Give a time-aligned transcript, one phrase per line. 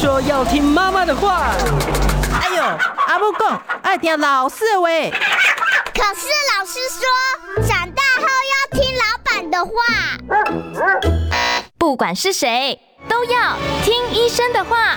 [0.00, 1.50] 说要听妈妈的话。
[2.40, 2.62] 哎呦，
[3.06, 4.88] 阿母讲爱听老师的话。
[4.88, 6.26] 可是
[6.56, 7.04] 老师说，
[7.68, 9.70] 长大后要听老板的话。
[11.76, 14.96] 不管是谁，都要听医生的话。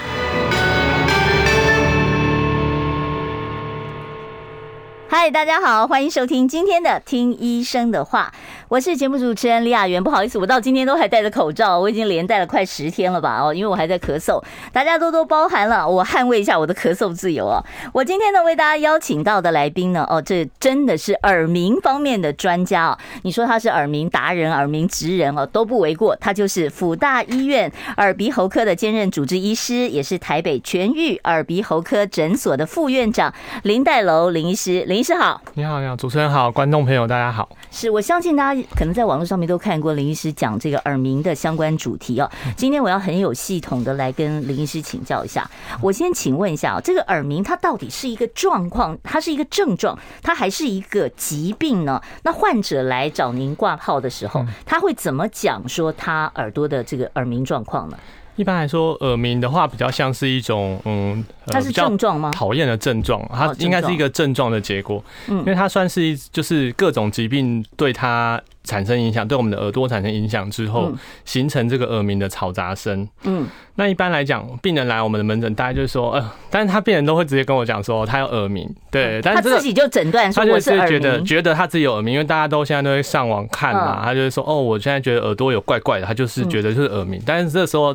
[5.09, 8.31] 嗨，大家好，欢迎收听今天的《听医生的话》。
[8.73, 13.39] 我是节目主持人李雅媛，不好意思，我到今天都还戴着口罩，我已经连戴了快十天了吧？
[13.39, 17.64] 哦，因为我还在咳嗽，大家多多包涵了，我捍卫一下我的咳嗽自由哦。
[17.93, 22.97] 我今天呢，为大家邀请到的来宾呢，哦，这真的是耳鸣方面的专家哦。
[23.21, 26.15] 你说他是耳鸣达人、耳鸣职人哦，都不为过。
[26.15, 34.83] 他就是辅大医院耳鼻喉科的兼任主治医师，也是台北全愈耳鼻喉科诊所的副院长林代楼林医师。
[34.88, 37.47] 林医师好，你好，你好，主持人好，观众朋友大家好。
[37.69, 38.62] 是我相信大家。
[38.75, 42.30] 可能在网络上面都看过林医师讲这个耳鸣的相关主题哦。
[42.55, 45.50] 今天我要很有系统的来跟林医师请教一下。
[45.81, 52.02] 我先请问一下，这个耳鸣它到底是一个状况，它是一个症状，它还是一个疾病呢？
[52.23, 57.98] 那患者来找您挂号的时候，他会怎么讲说他耳朵的这个耳鸣状况呢？
[58.36, 62.31] 一般来说，耳鸣的话比较像是一种嗯，它是症状吗？
[62.31, 70.92] 讨厌的症状，它应该是一个症状的结果，嗯，因为它算是一就是各种疾病对它产生影响，对我们的耳朵产生影响之后，
[71.25, 73.08] 形成这个耳鸣的嘈杂声。
[73.23, 78.70] 嗯，那一般来讲，病人来我们的门诊，大概就是说，呃，但是他病人都会直接跟我讲说，他有耳鸣。
[78.89, 87.22] 对，但是他自己就诊断说我是，觉得觉得他自己有耳鸣，因为大家都现在都会上网看嘛，他就是说，哦，我现在觉得耳朵有怪怪的，他就是觉得就是耳鸣。
[87.25, 87.94] 但是这时候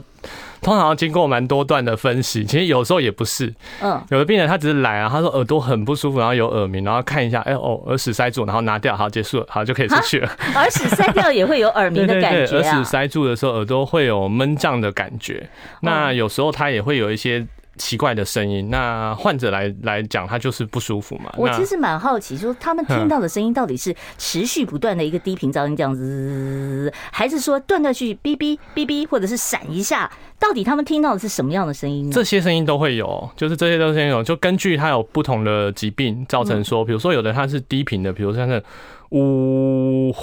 [0.60, 3.52] 通常经过蛮多段的分析，其实有时候也不是。
[3.82, 10.30] 嗯，有的病人他只是来啊，他说耳朵很不舒服，然后有耳鸣，然后看一下，哎哦，耳屎塞住，然后拿掉，好，结束了，好，就可以出去了。
[10.54, 12.62] 耳屎塞掉也会有耳鸣的 感觉啊。
[12.62, 15.48] 耳屎塞住的时候，耳朵会有闷胀的感觉。
[15.80, 17.46] 那有时候他也会有一些
[17.78, 18.68] 奇怪的声音。
[18.68, 21.32] 那患者来来讲，他就是不舒服嘛。
[21.36, 30.10] 我其实蛮好奇，说他们听到的声音到底是持续不断的一个低频噪音这样子，还是说断断续续哔哔哔哔，或者是闪一下？
[30.38, 32.12] 到底他们听到的是什么样的声音呢？
[32.12, 38.62] 这些声音都会有，就是这些都是有，就根据他有不同的疾病造成说，比如说有的他是低频的，比如像是
[39.10, 40.14] 呜。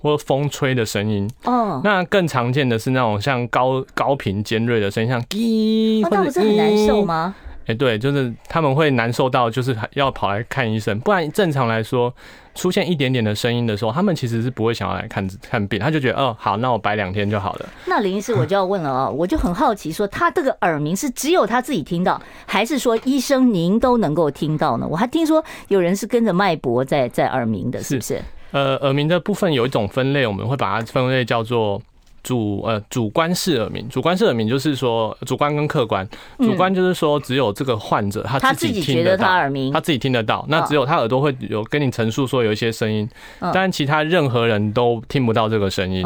[0.00, 7.34] 或风吹的声音哦，那更常见的是那种像高高频尖锐的声音，像滴，那不是很难受吗？
[7.66, 10.98] 哎，对，就是他们会难受到，就是要跑来看医生。
[11.00, 12.12] 不然正常来说，
[12.54, 17.68] 出现一点点的声音的时候，他们其实是不会想要来看看病，他就觉得哦，好，那我摆两天就好了。
[17.84, 24.86] 那林医师，我就要问了哦，我就很好奇，说他这个耳鸣是只有他自己听到，还是说医生您都能够听到呢？
[24.90, 28.20] 我还听说有人是跟着脉搏在在耳鸣的，是不是？
[28.52, 31.80] 呃，耳鸣的部分有一种分类，我们会把它分类叫做
[32.22, 33.88] 主呃主观式耳鸣。
[33.88, 36.08] 主观式耳鸣就是说主观跟客观，
[36.38, 43.08] 主观就是说只有这个患者他自己听得到，他耳鸣，他自己听得到，那只有他耳朵会有跟你陈述说有一些声音，
[43.52, 46.04] 但其他任何人都听不到这个声音。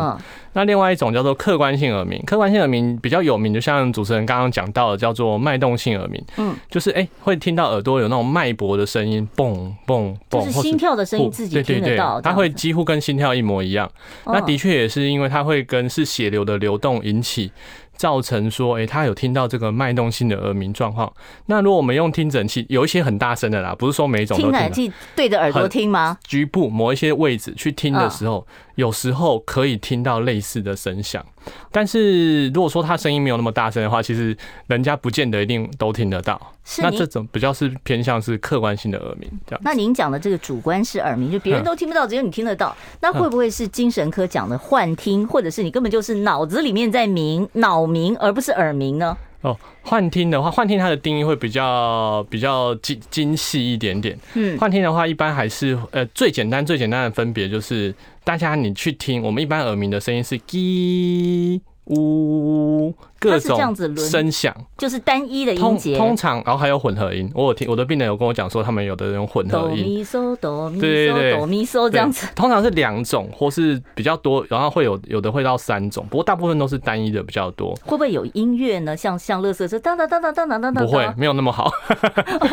[0.57, 6.25] 那另外一种叫做客观性耳鸣，客观性耳鸣比较有名，就像主持人刚刚讲到的，叫做脉动性耳鸣。
[6.37, 9.53] 嗯，就是哎、欸，会听到耳朵有那种脉搏的声音，嘣
[9.85, 12.21] 嘣嘣，就是心跳的声音，自己听得到。
[12.21, 13.91] 它会几乎跟心跳一模一样。
[14.27, 17.51] 那的确也是因为它会跟是血流的流动引起。
[17.97, 21.13] 造成说，哎，他有听到这个脉动性的耳鸣状况。
[21.47, 24.53] 那如果我们用听诊器，有一些很大声的啦，不是说每一种都听。
[24.53, 26.19] 听诊器对着耳朵听吗？
[26.27, 28.45] 局部某一些位置去听的时候，
[28.75, 31.25] 有时候可以听到类似的声响。
[31.71, 36.41] 但是如果说他声音没有那么大声的话，其实人家不见得一定都听得到。
[36.79, 39.61] 那这种比较是偏向是客观性的耳鸣，这样。
[39.63, 49.17] 那您讲的这个主观式耳鸣，就别人都听不到，只有你听得到，那会不会是精神科讲的幻听，或者是你根本就是脑子里面在鸣脑鸣，而不是耳鸣呢？
[49.43, 54.19] 哦，幻听的话，幻听它的定义会比较比较精精细一点点。
[54.33, 61.61] 嗯，幻听的话，一般还是呃最简单最简单的分别就是，大家你去听，我们一般耳鸣的声音是叽。
[61.87, 62.95] 呜。
[63.21, 67.31] 各种声响就是单一的音节，通常然后还有混合音。
[67.35, 72.29] 我有听我的病人有跟我讲说，他们有的人用混合音，哆咪嗦哆咪嗦哆咪嗦这样子。
[72.35, 77.75] 通常是两种，或是比较多，然后会有有的会到三种，不过大部分都是单一的比较多。
[77.77, 78.95] 会不会有音乐呢？
[78.95, 81.73] 像像乐色是当当当当当当当当，不会， 没有那么好，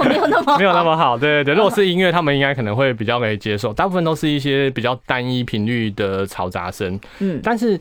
[0.08, 1.18] 没有那么好没有那么好。
[1.18, 3.74] 对对对，如果是音乐，他们应该可能会比较可以接受。
[3.74, 6.98] 大部分都是一些比较单一频率的嘈杂声。
[7.20, 7.78] 嗯，但是。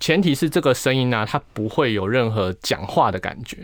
[0.00, 3.58] 前提是这个声音呢，它不会有任何讲话的感觉。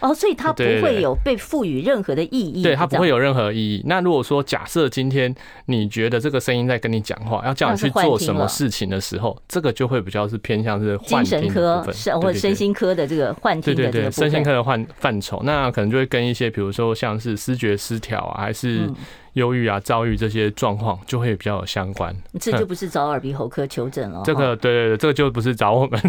[0.00, 2.62] 哦，所以它不会有被赋予任何的意义。
[2.62, 3.82] 对，它不会有任何意义。
[3.86, 5.34] 那如果说假设今天
[5.66, 11.82] 你觉得这个声音在跟你讲话，要叫你去做什么事情的时候，这个就会比较是偏向是精神科
[12.20, 13.58] 或者身心科的这个幻。
[13.62, 18.90] 对对对，身心科的幻范畴，那可能就会跟一些比如说像是视觉失调啊，还是。
[19.34, 24.22] 忧郁啊、遭遇这些状况就会比较有相关，这就不是找耳鼻喉科求诊了。
[24.24, 26.00] 这个对对对，这个就不是找我们。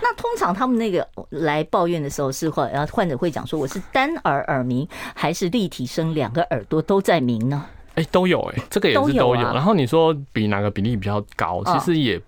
[0.00, 7.66] 那通常他们那个来抱怨的时候是患，然后患者会讲说，我是单耳耳鸣还是立体声，两个耳朵都在鸣呢？
[7.96, 9.42] 哎，都有哎，这个也是都有。
[9.42, 12.20] 然后你说比哪个比例比较高，其实也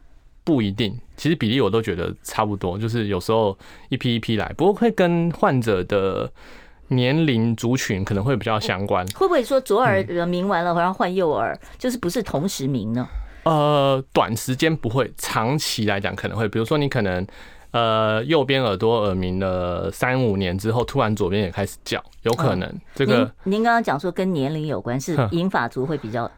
[0.43, 0.99] 不一定。
[1.17, 3.57] 其实比例我都觉得差不多，就是有时候
[3.91, 6.29] 一批一批来，不过会跟患者的。
[6.89, 13.07] 年龄族群可能会比较相关，会不会说左耳鸣完了，然后换右耳，就是不是同时鸣呢？
[13.45, 16.49] 呃，短时间不会，长期来讲可能会。
[16.49, 17.27] 比如说你可能
[17.71, 22.73] 呃右边耳朵耳鸣了三五年之后，突然左边也开始叫，有可能。
[22.95, 26.31] 这个您刚刚讲说跟年龄有关，是银发族会比较。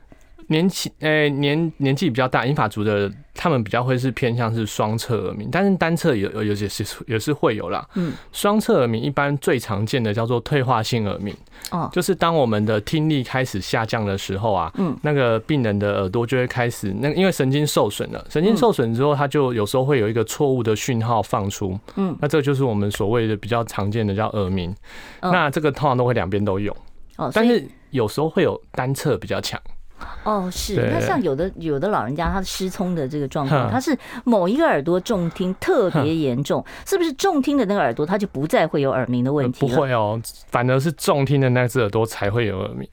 [0.48, 7.86] 年轻诶、欸，年年纪比较大，英法族的他们比较会是偏向是双侧耳鸣，但是单侧有有有些是也是会有啦。
[7.94, 11.34] 嗯，双侧耳鸣一般最常见的叫做退化性耳鸣。
[11.70, 21.78] 哦，就是当我们的听力开始下降的时候啊，嗯，那个病人的耳朵就会开始那因为神经受损了，神经受损之后，它就有时候会有一个错误的讯号放出。
[21.96, 24.74] 嗯，那这个就是我们所谓的比较常见的叫耳鸣。
[25.20, 26.74] 那这个通常都会两边都有。
[27.16, 29.60] 哦，但是有时候会有单侧比较强。
[30.24, 30.88] 哦，是。
[30.92, 39.60] 那像有的有的老人家，他失聪的这个状况，他是某一个耳朵重听特别严重，是不是重听的那个耳朵，他就不再会有耳鸣的问题？
[39.60, 42.88] 不会哦，反而是重听的那只耳朵才会有耳鸣。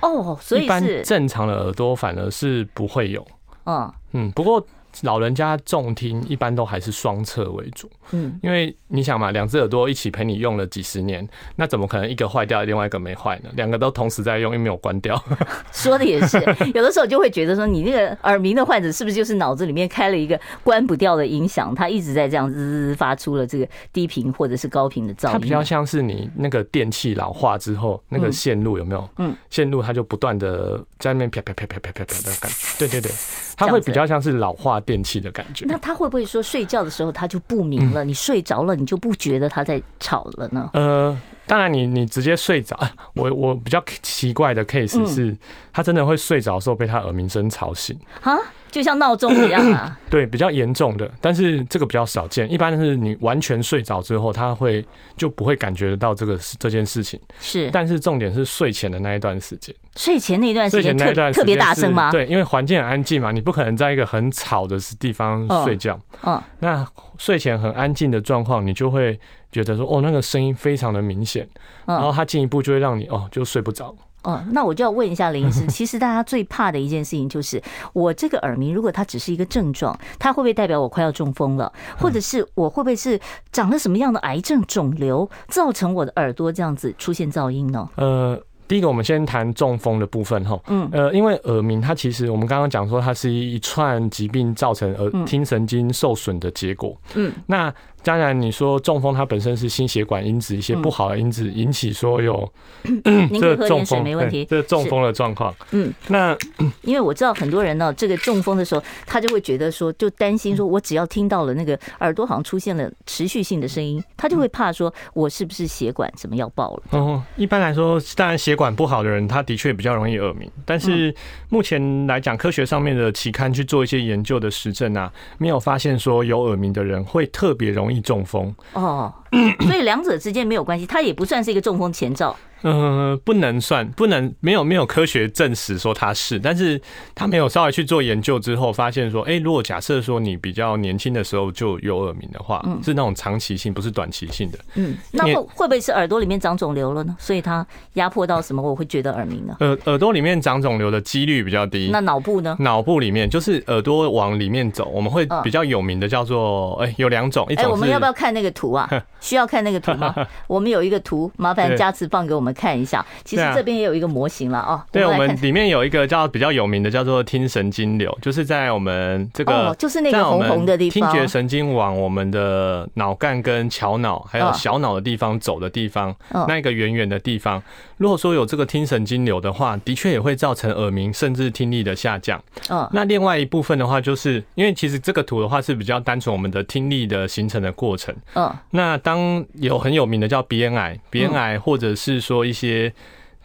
[0.00, 3.26] 哦，所以是一般正常的耳朵反而是不会有。
[3.64, 4.64] 嗯嗯，不过。
[5.02, 11.26] 老人家重听一般都还是双侧为主，嗯，因为你想嘛，两只耳朵一起陪你用了几十年，
[11.56, 13.50] 那怎么可能一个坏掉，另外一个没坏呢？
[13.56, 15.22] 两个都同时在用，又没有关掉。
[15.72, 16.38] 说的也是，
[16.74, 25.32] 有的时候就会觉得说，你那个耳鸣的患者是不是就是脑子里面开了一个关不掉的音响，他一直在这样滋滋发出了这个低频或者是高频的噪音。
[25.32, 29.08] 它比较像是你那个电器老化之后，那个线路有没有？
[29.18, 32.78] 嗯，线路它就不断的在那边啪啪啪啪啪啪啪的感觉。
[32.78, 33.10] 对对对，
[33.56, 34.80] 它会比较像是老化。
[34.86, 38.04] 电器的感觉，那他会不会说睡觉的时候他就不明了？
[38.04, 40.70] 你睡着了，你就不觉得他在吵了呢？
[40.72, 41.14] 呃，
[41.46, 42.78] 当然，你你直接睡着，
[43.14, 45.36] 我我比较奇怪的 case 是，
[45.72, 48.34] 他真的会睡着的时候被他耳鸣声吵醒啊。
[48.70, 52.50] 就像闹钟一样啊， 对，比较严重的，但是这个比较少见。
[52.52, 54.84] 一般是你完全睡着之后，他会
[55.16, 57.18] 就不会感觉得到这个这件事情。
[57.40, 59.74] 是，但是重点是睡前的那一段时间。
[59.96, 62.10] 睡前那一段时间，特特别大声吗？
[62.10, 65.98] 对，因为环境很安静嘛，你不可能在一个很吵的地方睡觉。
[66.22, 66.86] 嗯，那
[67.16, 69.18] 睡前很安静的状况，你就会
[69.50, 71.48] 觉得说，哦，那个声音非常的明显，
[71.86, 73.94] 然后它进一步就会让你哦，就睡不着。
[74.26, 77.62] 哦，那我就要问一下林医师， 其实大家最怕的一件事情就是，
[77.92, 81.72] 我这个耳鸣，如果它只是一个症状，它会不会代表我快要中风了？
[81.96, 83.18] 或者是我会不会是
[83.52, 87.88] 长了什么样的癌症肿瘤，造成我的耳朵这样子出现噪音呢？
[87.94, 88.42] 呃。
[88.68, 90.58] 第一个，我们先谈中风的部分哈。
[90.66, 90.88] 嗯。
[90.90, 97.00] 呃，因为耳鸣它其实我们刚刚讲说，它是一串疾病造成耳听神经受损的结果。
[97.14, 97.32] 嗯。
[97.46, 97.72] 那
[98.02, 102.52] 当然，你说中风它本身是心血管因子一些不好的因子引起说有
[103.40, 105.54] 这个中风没问题，这个中风的状况。
[105.70, 105.92] 嗯。
[106.08, 106.36] 那
[106.82, 116.82] 因为我知道很多人呢，这个中风的时候，他就会觉得说，就担心说，我只要听到了那个耳朵好像出现了持续性的声音，他就会怕说我是不是血管怎么要爆了？
[116.90, 118.56] 哦，一般来说，当然血。
[118.56, 120.50] 管不好的人，他的确比较容易耳鸣。
[120.64, 121.14] 但是
[121.50, 128.54] 目前来讲，科学上面的期刊去做一些研究的实证啊，没有发现说有耳鸣的人会特别容易中风。
[128.72, 129.12] 哦，
[129.60, 132.36] 所以两者之间没有关系，它也不算是一个中风前兆。
[132.62, 136.80] 嗯、呃，不能算，不能没有没有科学证实说它是，但是
[137.14, 144.58] 他没有稍微去做研究之后，发现说，哎、欸，如果假设说你比较年轻的时候就有耳鸣的话，嗯，是那种长期性，不是短期性的。
[144.74, 147.14] 嗯，那会会不会是耳朵里面长肿瘤了呢？
[147.20, 149.54] 所以它压迫到什么，我会觉得耳鸣呢？
[149.60, 151.90] 耳耳朵里面长肿瘤的几率比较低。
[151.92, 152.56] 那脑部呢？
[152.58, 158.90] 脑部里面就是耳朵往里面走，我们会比较有名的叫做，哎、欸，有两种，一种、欸、我们要不要看那个图啊？
[159.20, 160.14] 需要看那个图吗？
[160.46, 163.04] 我们有一个图，麻烦嘉慈放给我们看一下。
[163.24, 164.82] 其实这边也有一个模型了哦。
[164.92, 176.14] 对，我们里面有一个叫比较有名的，叫做听神经瘤，就是在我们这个哦，就是那个红红的地方，听觉神经往我们的脑干跟桥脑还有小脑的地方走的地方，
[176.46, 177.62] 那个远远的地方。
[177.96, 182.42] 如果说有这个听神经瘤的话，的确也会造成耳鸣，甚至听力的下降。
[182.68, 188.14] 嗯，那另外一部分的话，就是因为其实这个图的话是比较单纯我们的听力的形成的过程。
[188.34, 192.92] 嗯，那当有很有名的叫鼻咽癌，鼻咽癌或者是说一些。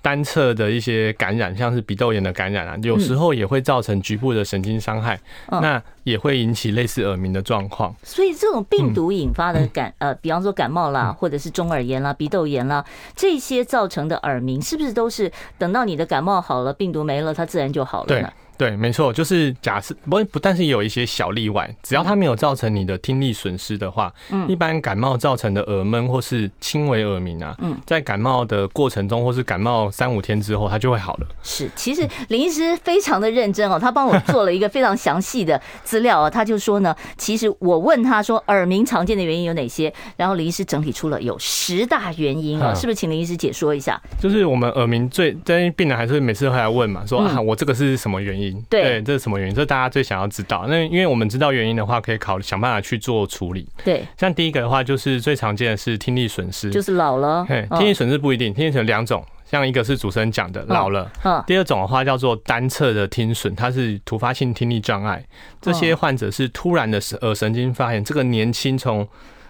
[0.02, 7.96] 单侧的一些感染，像是鼻窦炎的感染啊，有时候也会造成局部的神经伤害，嗯、那也会引起类似耳鸣的状况。
[8.04, 12.84] 所以这种病毒引发的感，嗯、呃，比方说感冒啦，或者是中耳炎啦、鼻窦炎啦，
[13.16, 18.34] 这些造成的耳鸣，是不是都是等到你的感冒好了，病毒没了，它自然就好了呢？
[18.62, 31.28] 对，没错，就是假设不不，但是有一些小例外，只要它没有造成你的听力损失的话，嗯，一般感冒造成的耳闷或是轻微耳鸣啊，嗯，在感冒的过程中或是感冒三五天之后，它就会好了。
[31.42, 42.96] 是，其实林医师非常的认真哦，他帮我做了一个非常详细的资料啊，他就说呢，其实我问他说耳鸣常见的原因有哪些，然后林医师整理出了有十大原因啊，是不是？
[42.96, 44.00] 请林医师解说一下。
[44.20, 48.51] 就是我们耳鸣最，在病人还是每次会来问嘛，说啊，我这个是什么原因？
[48.70, 49.54] 对，对，这是什么原因？
[49.54, 50.66] 这是大家最想要知道。
[50.68, 53.68] 那因为我们知道原因的话，可以考想办法去做处理。
[53.84, 57.46] 对，像第一个的话，就是最常见的是听力损失，就是老了。
[57.48, 65.24] 对，听力损失不一定，听力损失两种，像一个是主持人讲的老了，嗯，第二种的话叫做单侧的听损，它是突发性听力障碍。
[65.62, 69.08] 这些患者是突然的耳神经发炎，这个年轻从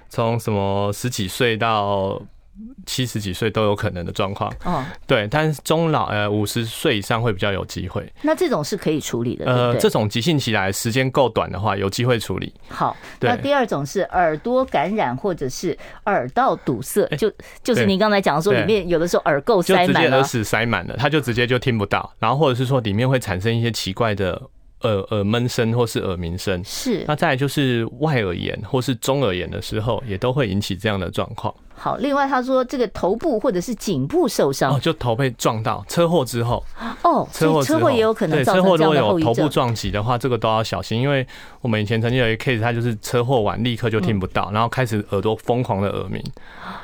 [0.09, 2.21] 从什么十几岁到。
[2.85, 8.11] 七十几岁都有可能的状况，哦，对，但是中老呃五十岁以上会比较有机会。
[8.21, 12.53] 那这种是可以处理的，呃，这种急性期来时间够短的话，有机会处理。
[12.67, 17.31] 好，那第二种是耳朵感染或者是耳道堵塞，就
[17.63, 24.41] 就是您刚才讲的说里面有的时候耳垢塞满了，耳屎塞满了，他就直接就听不到，然后或者是说里面会产生一些奇怪的。
[24.83, 27.05] 耳耳闷声或是耳鸣声，是。
[27.07, 31.53] 那再来就是外耳炎或是中耳炎的时候，也都会引起这样的状况。
[31.83, 36.63] 好，另外他说这个头部或者是颈部受伤，哦，就头被撞到，车祸之后，
[37.01, 39.01] 哦，车祸车祸也有可能造成这样的后遗症。
[39.01, 41.25] 车祸如果有头部撞击的话，这个都要小心，因为
[41.59, 46.23] 我们以前曾经有一个 case，他就是车祸完立刻就听不到，然后开始耳朵疯狂的耳鸣。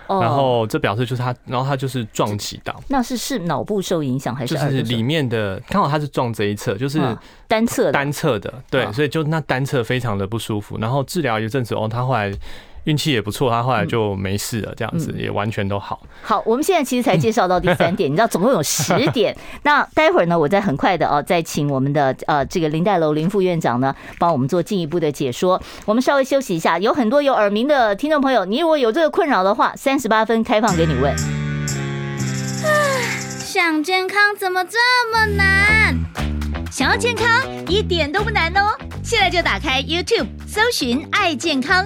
[0.08, 4.56] 然后这表示就是他，然后他就是撞击到，那是是脑部受影响还是？
[4.56, 7.00] 就是里面的刚好他是撞这一侧，就是
[7.48, 10.76] 单侧单侧的，对，所以就那单侧非常的不舒服。
[10.80, 12.34] 然后治疗一阵子哦，他后来。
[12.88, 16.00] 运气也不错，他后来就没事了，这样子也完全都好。
[16.22, 19.36] 好，我们现在其实才介绍到第三点， 你知道总共有十点。
[19.64, 25.62] 那待会儿呢，我再很快的哦，再请我们的呃这个林黛楼林副院长呢，帮我们做进一步的解说。
[25.84, 31.14] 我们稍微休息一下，有很多有耳鸣的听众朋友，你如果有这个困扰的话，三十八分开放给你问。
[33.44, 34.78] 想健康怎么这
[35.12, 35.94] 么难？
[36.72, 37.28] 想要健康
[37.68, 41.86] 一点都不难哦，现在就打开 YouTube 搜寻爱健康。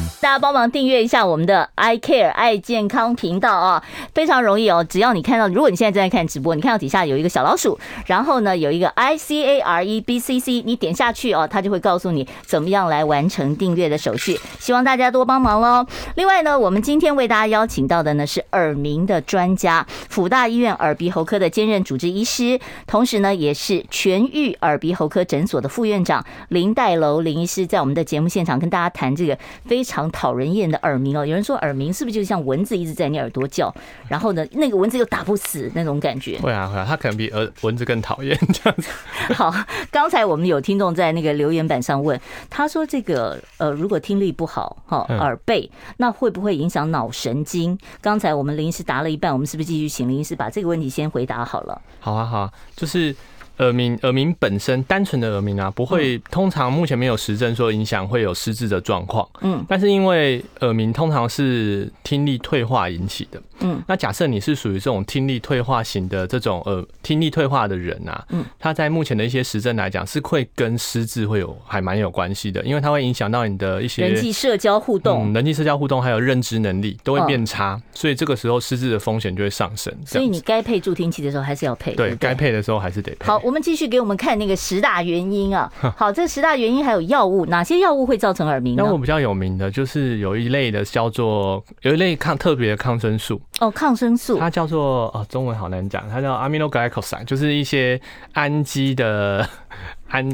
[0.21, 4.85] 大家帮忙订阅一下我们的 I Care 爱健康频道啊，非常容易哦。
[4.87, 14.39] 只要你看到，如果你现在正在看直播，你看到底下有一个小老鼠，然后呢有一个 I C A R E B C C，你点下去哦，它就会告诉你怎么样来完成订阅的手续。
[14.59, 15.87] 希望大家多帮忙喽。
[16.13, 29.35] 另外呢，我们今天为大家邀请到的呢是耳鸣的专家，辅大医院耳鼻喉科的兼任主治医师，同时呢也是全愈耳鼻喉科诊所的副院长林黛楼林医师，在我们的节目现场跟大家谈这个
[29.65, 30.10] 非常。
[30.11, 33.73] 讨人厌的耳鸣哦，有人说耳鸣是不是就像蚊子一直在你耳朵叫，
[34.07, 36.39] 然后呢，那个蚊子又打不死那种感觉？
[36.39, 38.89] 会啊会啊，它可能比蚊蚊子更讨厌这样子。
[39.33, 39.53] 好，
[39.91, 47.77] 刚才我们有听众在那个留言板上问，他说这个呃，如果听力不好哈，耳背，那会不会影响脑神经？
[48.01, 51.81] 刚才我们林医师答了一半，我们是不是继续请林医师把这个问题先回答好了？
[51.99, 53.15] 好啊好啊，就是。
[53.61, 59.27] 耳鸣，耳鸣本身单纯的耳鸣啊，不会，通常目前没有实证说影响会有失智的状况。
[59.41, 63.41] 嗯，但是因为耳鸣通常是听力退化引起的。
[63.59, 79.93] 嗯，那假设你是属于这种听力退化型的这种耳听力退化的人啊，嗯，他在目前的一些实证来讲是会跟失智会有还蛮有关系的，因为它会影响到你的一些人际社交互动，人际社交互动还有认知能力都会变差，所以这个时候失智的风险就会上升。
[80.03, 83.27] 所以你该配助听器的时候还是要配，对，该配的时候还是得配。
[83.27, 83.39] 好。
[83.51, 85.69] 我们继续给我们看那个十大原因啊。
[85.97, 88.83] 好，这十大原因还有药物，哪些药物会造成耳鸣呢？
[88.85, 97.99] 药物比较有名的就是有一类的叫做有一类抗特别的抗生素哦，抗生素，它叫做哦，中文好难讲，它叫 aminoglycoside，就是一些
[98.31, 99.45] 氨基的
[100.07, 100.25] 氨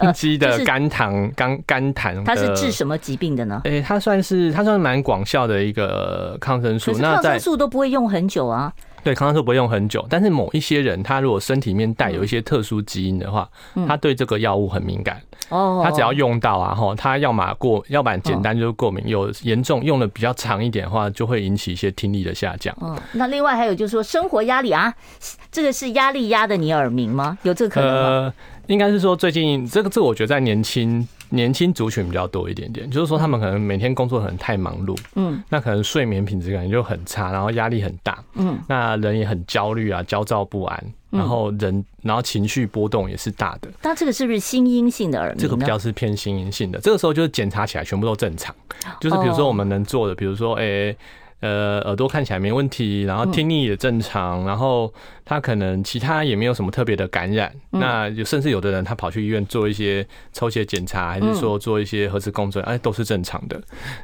[0.00, 2.22] 氨基的肝糖肝肝糖。
[2.22, 3.62] 它是治什么疾病的呢？
[3.64, 6.92] 哎，它算是它算是蛮广效的一个抗生素。
[6.98, 8.70] 那抗生素都不会用很久啊。
[9.02, 10.04] 对，抗生素不会用很久。
[10.08, 13.48] 但是某一些人，他如果身体里面带有一些特殊基因的话，
[13.86, 15.20] 他对这个药物很敏感。
[15.48, 19.02] 哦，他只要用到啊，哈，他要么过，要不然简单就是过敏。
[19.06, 22.76] 有严重用的比较长一点的话，就会引起一些听力的下降。
[22.80, 24.92] 嗯，那另外还有就是说，生活压力啊，
[25.50, 27.38] 这个是压力压的你耳鸣吗？
[27.42, 28.00] 有这个可能吗？
[28.00, 28.34] 呃，
[28.66, 31.06] 应该是说最近这个，这个我觉得在年轻。
[31.30, 43.68] 年轻族群比较多一点点，就是说他们可能每天工作可能太忙碌，嗯，那可能睡眠品质感觉就很差，然后压力很大，嗯，那人也很焦虑啊，焦躁不安，然后人然后情绪波动也是大的。
[43.82, 45.38] 那这个是不是心因性的耳鸣？
[45.38, 48.54] 这个比较是偏心因性的，这个时候就是检查起来全部都正常，
[49.00, 50.96] 就是比如说我们能做的，比如说诶、欸，
[51.40, 54.92] 呃，耳朵看起来没问题，然后听力也正常，然后。
[55.28, 63.60] 他可能其他也没有什么特别的感染，嗯、那就甚至有的人他跑去医院做一些抽血检查，还是说做一些核磁共振，哎，都是正常的。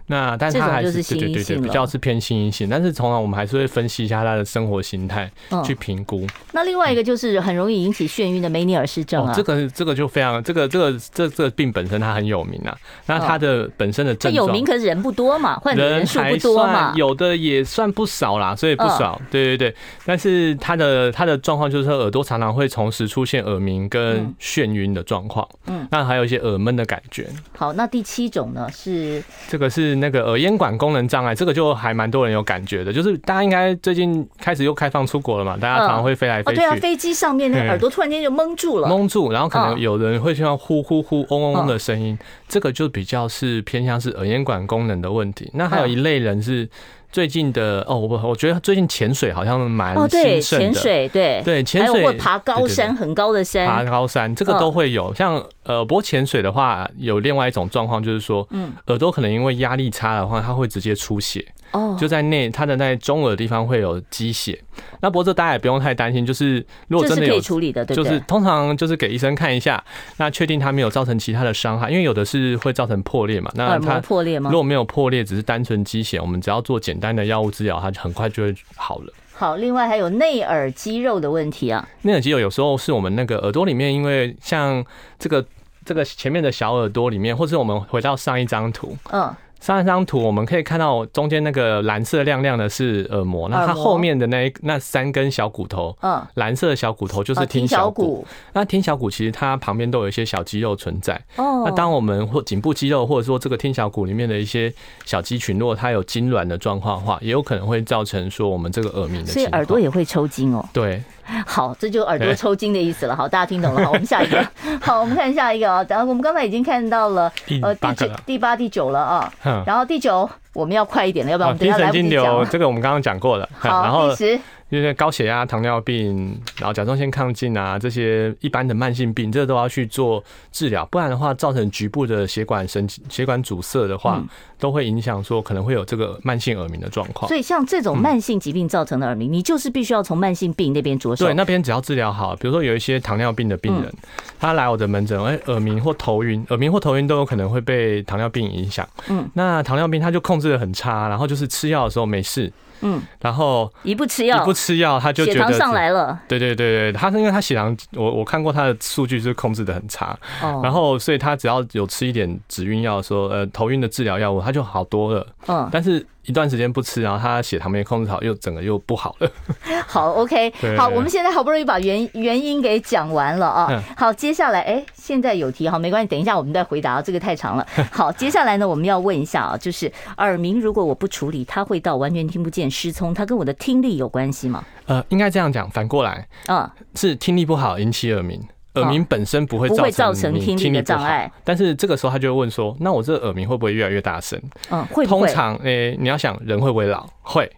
[0.08, 5.30] 那但是他还是对对对对，比较是偏心因性，但是通常我们还是会分析一下他的生活形态
[5.64, 6.26] 去评估。
[6.52, 12.76] 那另外一个就是很容易引起眩晕的梅尼尔氏症啊，这个这个就非常这个这个这这个病本身它很有名啊。
[13.06, 19.18] 那它的本身的症状有名，可是人不多嘛，患者人数不多嘛，有的也算不少啦，所以不少。
[19.30, 21.13] 对对对，但是它的。
[21.14, 27.28] 他的状况就是说耳朵常常会同时出现耳鸣跟眩晕的状况，嗯，那还有一些耳闷的感觉。
[27.56, 42.18] 好，那第七种呢是这个是那个耳咽管功能障碍，这个就还蛮多人有感觉的，就是大家应该最近开始又开放出国了嘛，大家常常会飞来飞去，对啊，飞机上面那个耳朵突然间就蒙住了，蒙住，然后可能有人会听到呼呼呼、嗡嗡嗡的声音，
[42.48, 45.48] 这个就比较是偏向是耳咽管功能的问题。
[45.54, 46.68] 那还有一类人是。
[47.14, 51.40] 最近的哦，我我觉得最近潜水好像蛮哦，对，潜水对。
[51.44, 55.14] 对潜水或爬高山很高的山，爬高山这个都会有。
[55.14, 61.44] 像呃，不过潜水的话，有另外一种状况，就是说，嗯，耳朵可能因为压力差的话，它会直接出血。
[61.72, 64.62] 哦，就在内它的那中耳的地方会有积血，
[65.00, 69.82] 那不过这大家也不用太担心，就是如果真的有处理的，对，就是通常就是给医生看一下，
[70.18, 74.50] 那确定它没有造成其他的伤害，因为有的是会造成破裂嘛，那它破裂吗？
[74.50, 79.12] 如果没有破裂，只是单纯积血，我们只要做简单的药物治疗，它很快就会好了。
[79.34, 84.84] 好，另外还有内耳肌肉的问题啊，内耳肌肉有时候是我们那个耳朵里面，因为像
[85.18, 85.44] 这个
[85.84, 89.34] 这个前面的小耳朵里面，或是我们回到上一张图，嗯。
[89.64, 98.26] 上一张图我们可以看到中间那个蓝色亮亮的是耳膜，那它后面的那那三根小骨头，嗯，蓝色的小骨头就是听小骨。
[98.52, 101.14] 那听小骨其实它旁边都有一些小肌肉存在。
[101.36, 104.70] 哦，那当我们或颈部肌肉或者说这个听小骨里面的一些
[105.06, 109.32] 小肌群，如果它有痉挛的状况的话，也有可能会造成说我们这个耳鸣的。
[109.32, 110.62] 所以耳朵也会抽筋哦。
[110.74, 111.02] 对。
[111.46, 113.16] 好，这就耳朵抽筋的意思了。
[113.16, 113.84] 好，大家听懂了。
[113.84, 114.46] 好，我们下一个。
[114.80, 115.84] 好，我们看下一个啊。
[115.88, 117.32] 然后我们刚才已经看到了
[117.62, 119.32] 呃第九、第八、第九了啊。
[119.66, 122.48] 然后第九我们要快一点了，要不然我们等下来不及讲。
[122.48, 123.48] 这个我们刚刚讲过了。
[123.58, 124.40] 好，第十。
[124.74, 134.20] 因为高血压、糖尿病，然后甲状腺亢进啊，这些一般的慢性病，这个都要去做治疗，不然的话，造成局部的血管神经血管阻塞的话，
[134.58, 137.28] 都会影响说可能会有这个慢性耳鸣的状况。
[137.28, 141.24] 所以像这种慢性疾病造成的耳鸣，你就是必须要从慢性病那边着手。
[141.24, 143.94] 对，那边只要治疗好，比如说有一些糖尿病的病人，
[144.40, 148.88] 他来我的门诊，哎，耳鸣或头晕，耳鸣或头晕都有可能会被糖尿病影响。
[149.08, 152.52] 嗯，那糖尿病他就控制的很差，然后就是吃药的时候没事。
[152.84, 156.16] 嗯，然后一不吃药，一不吃药，他就觉得血糖上来了。
[156.28, 160.16] 对对对对，他是因为他血糖，我我看过他的数据是控制的很差。
[160.40, 165.26] 哦，然后所以他只要有吃一点止晕药，说呃头晕的治疗药物，他就好多了。
[165.48, 166.06] 嗯，但是。
[166.26, 169.30] 一段时间不吃，然后他血糖没控制好，又整个又不好了。
[169.86, 173.82] 好，OK，好，我们现在好不容易把原原因给讲完了啊。
[173.96, 177.66] 好，接下来，哎，现在有题，哈，没关系，等一下我们再回答，这个太长了。
[177.92, 184.64] 好，接下来呢，我们要问一下啊，就是耳鸣如果我不处理，它会到完全听不见、失聪，它跟我的听力有关系吗？
[184.86, 188.40] 呃，应该这样讲，反过来，啊，是听力不好引起耳鸣。
[188.74, 195.06] 耳鸣本身不会造成听力的障碍，但是这个时候他就会问说：“那我这个耳鸣会不会越来越大声？”嗯，会。
[195.06, 197.06] 通常，诶，你要想人会不会老？
[197.22, 197.50] 会。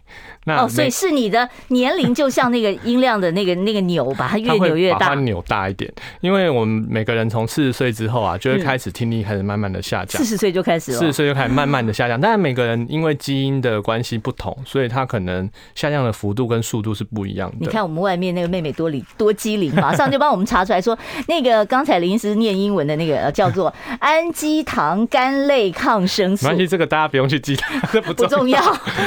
[0.47, 5.91] 那哦，所以是你的年龄就像那个 音量的那个那个钮，把它越扭越大，把它扭大一点。
[6.21, 10.21] 因为我们每个人从四十岁之后啊，就会开始听力开始慢慢的下降。
[10.21, 12.19] 四十岁就开始了，四十岁就开始慢慢的下降。
[12.19, 17.57] 但是每个人因为基因的关系不同，所以他可能下降的幅度跟速度是不一样的。
[17.59, 26.45] 你看我们外面那个妹妹多灵多机灵，马上就帮我们查出来说，那个刚才林医师念英文的那个叫做 氨基糖苷类抗生素。
[26.45, 27.57] 没关系，这个大家不用去记，
[27.91, 28.61] 这不重要，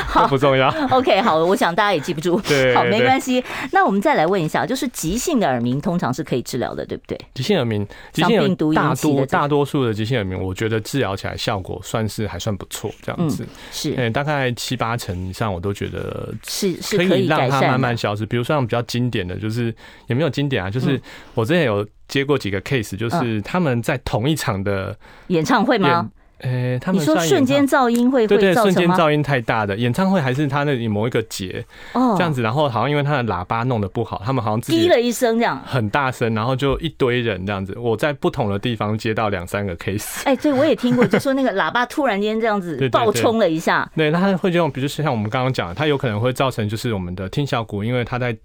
[0.06, 0.68] 好不重要。
[0.90, 2.40] OK，好，我想大家也记不住。
[2.42, 3.42] 对，好，没关系。
[3.72, 7.18] 那我们再来问一下，就是急性的耳鸣通常是可以治疗的，对不对？
[7.34, 13.46] 急性耳鸣，急性病毒大多大多数的急性耳鸣，我觉得治疗起来效果算是还算不错，这样子。
[13.70, 18.24] 是，嗯，大概七八成以上，我都觉得是是可以让它慢慢消失。
[18.26, 19.74] 比如说比较经典的就是
[20.06, 21.00] 也没有经典啊，就是
[21.34, 24.96] 我之前有接过几个 case，就是他们在同一场的
[25.28, 26.10] 演唱会吗？
[26.40, 32.14] 诶、欸，他们你说瞬间噪音会会对对，瞬间噪音太大的演唱会，还是他那里某一个节哦。
[32.16, 37.76] 这样子，然后好像因为他的喇叭弄得不好，他们好像滴了一声这样，很大声，然后就一堆人这样子。
[37.78, 48.36] 我在不同的地方接到两三个 case， 哎，对我也听过，就说那个喇叭突然间这样子 爆冲了一下，对，那他会这种，比如说像我们刚刚讲的，它有可能会造成就是我们的听小骨，因为它在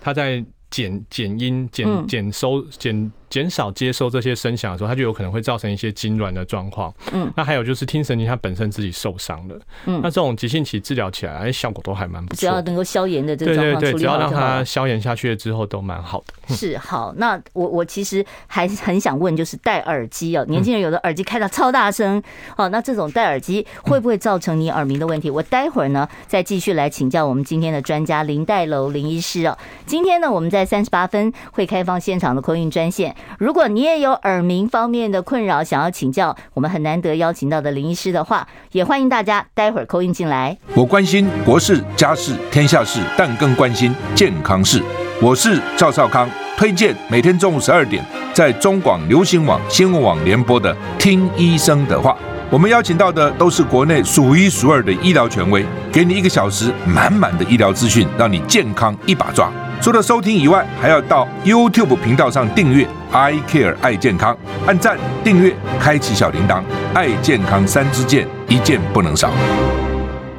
[0.00, 3.12] 它在减减音减减收减。
[3.28, 6.92] 减少接收这些声响的时候，它就有可能会造成一些痉挛的状况。
[7.12, 9.58] 嗯，那还有就是听神经它本身自己受伤了。
[9.86, 12.40] 嗯，那这种急性期治疗起来，哎，效果都还蛮不错。
[12.40, 16.54] 只要能够消炎的这个状况，对对对，只要让它消炎下去了之后，都蛮好的。
[16.54, 22.22] 是好，那我我其实还很想问，就是戴耳机哦，年轻人有的耳机开到超大声，
[22.56, 25.28] 哦，那这种戴耳机会不会造成你耳鸣的问题？
[25.28, 29.58] 我待会儿呢再继续来请教我们今天的专家林黛楼林医师哦。
[29.84, 33.15] 今天呢，我们在三十八分会开放现场的 call in 专线。
[33.38, 40.56] 如果你也有耳鸣方面的困扰，想要请教我们很难得邀请到的林医师的话，也欢迎大家待会儿 call in 进来。
[40.74, 44.82] 我关心国事、家事、天下事，但更关心健康事。
[45.20, 52.12] 我是赵少康，推荐每天中午十二点在中广流行网新闻网联播的《听医生的话》。
[52.48, 59.50] 我们邀请到的都是国内数一数二的医疗权威，给你一个小时满满的医疗资讯，让你健康一把抓。
[59.80, 64.36] 除了收听以外，还要到 YouTube 频道上订阅 I Care 爱健康，
[64.66, 66.60] 按赞、订阅、开启小铃铛，
[66.92, 69.30] 爱健康三支箭，一件不能少。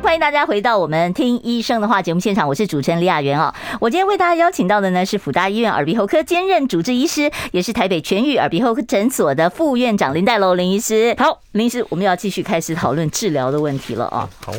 [0.03, 3.53] 欢迎大家回到我们听医生的话节目现场，我是主持人李雅媛啊。
[3.79, 11.15] 我今天为大家邀请到的呢是辅大医院耳鼻喉科兼任主治医师，也是台北全域耳鼻喉科诊所的副院长林黛楼林医师。
[11.17, 14.27] 好，林医师，我们要继续开始讨论治疗的问题了啊。
[14.45, 14.51] 好。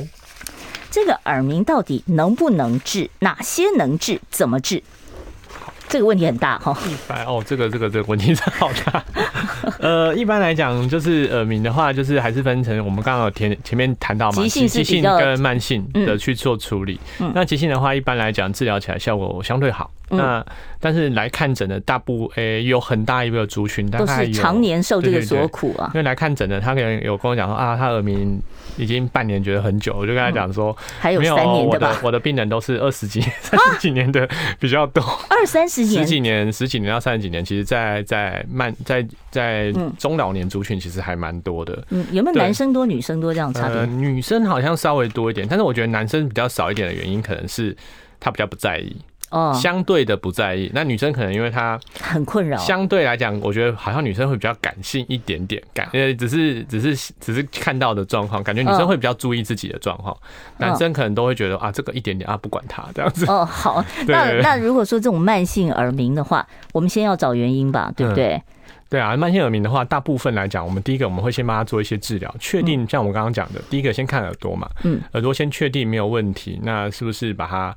[0.99, 3.09] 这个耳鸣到底能不能治？
[3.21, 4.21] 哪些能治？
[4.31, 4.83] 怎么治？
[5.89, 6.77] 这个问题很大哈。
[6.89, 9.05] 一般哦，这个这个这个问题真好大。
[9.79, 16.99] 呃，一般来讲，就是耳鸣的话，就是还是分成我们刚刚有前前面谈到嘛，急性、急性跟慢性的去做处理。
[17.33, 19.89] 那急性的话，一般来讲治疗起来效果相对好。
[20.11, 20.45] 那
[20.81, 25.91] 但是来看诊的大部诶有很大一个族群，大概有常年受这个所苦啊。
[25.95, 28.41] 因为来看诊的，他可能有跟我讲说啊，他耳鸣
[28.77, 31.99] 已经半年觉得很久，我就跟他讲说，还有三年的吧。
[32.03, 41.83] 我的病人都是二十几、 三十几年的比较多，二三十年、十几年、十几年到三十几年，其实，在在慢在在中老年族群其实还蛮多的。
[41.91, 43.85] 嗯，有没有男生多、女生多这样差别？
[43.87, 47.77] 女生好像稍微多一点，但是我觉得男生比较少一点的原因，可能是
[48.21, 48.97] 他比较不在意。
[49.31, 50.71] 哦，相对的不在意。
[50.75, 60.17] 那女生可能因为她很困扰，相对来讲，我觉得好像女生会比较感性一点点，感呃，只是只是只是看到的状况，感觉女生会比较注意自己的状况，
[60.59, 63.27] 男生可能都会觉得啊，这个一点点啊，不管他这样子。
[63.27, 68.43] 哦，好， 那那如果说这种慢性耳鸣的话，我们先要找原因吧，对不对？
[68.91, 77.77] 对啊，慢性耳鸣的话，大部分来讲，我们第一个我们会先帮他做一些治疗，确定像我刚刚讲的，第一个先看耳朵嘛，嗯，耳朵先确定没有问题，那是不是把它。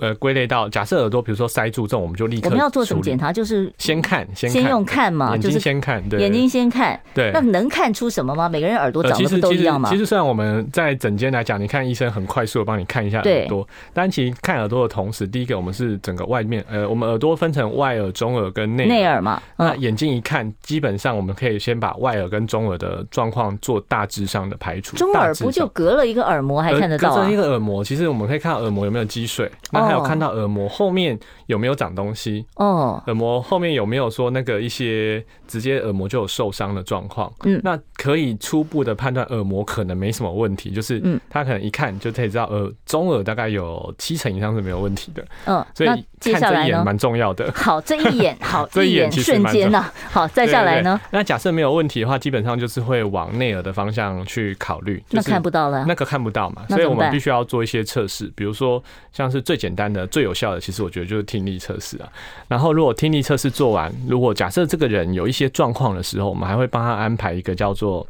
[0.00, 2.48] 呃，归类到假设耳朵，比如说塞住这种，我们就立刻。
[2.48, 3.32] 我们要做什么检查？
[3.32, 6.98] 就是先看，先先用看嘛，眼睛先看，对，眼睛先看。
[7.14, 8.48] 对，那能看出什么吗？
[8.48, 9.88] 每个人耳朵长得不都一样吗？
[9.90, 19.40] 其实虽然我们在诊间来讲，你看医生很快速的帮你看一下耳朵，但其实看耳朵的同时，第一个我们是整个外面，呃，我们耳朵分成外耳、中耳跟内内耳嘛。
[19.56, 24.96] 那眼睛一看，基本上我们可以先把外耳跟中耳的状况做大致上的排除。
[24.96, 27.14] 中耳不就隔了一个耳膜还看得到？
[27.14, 30.44] 隔着一个耳膜，其实我们可以看耳膜有没有积水，那还有看到耳。
[30.54, 32.46] 膜后面有没有长东西？
[32.54, 37.32] 哦，耳膜后面有没有说那个一些直接耳膜就有受伤的状况？
[37.42, 45.24] 嗯，那可以初步的判断耳膜可能没什么问题，就是嗯，他可能一看就可以知道耳中耳大概有七成以上是没有问题的。
[45.46, 45.88] 嗯，所以
[46.32, 47.50] 看这一眼蛮重要的。
[47.52, 49.90] 好，这一眼好， 这一眼瞬间呐。
[50.10, 51.00] 好，再下来呢？
[51.10, 55.02] 那假设没有问题的话，基本上就是会往内耳的方向去考虑。
[55.10, 58.80] 那看不到了，那个看不到嘛，所以我们必须要做一些测试，比如说
[59.12, 62.08] 像是最简单的、最有效的，其实我觉得就是听力测试啊。
[62.48, 68.06] 然后，如果听力测试做完，如果假设这个人有一些状况的时候，我们还会帮他安排一个叫做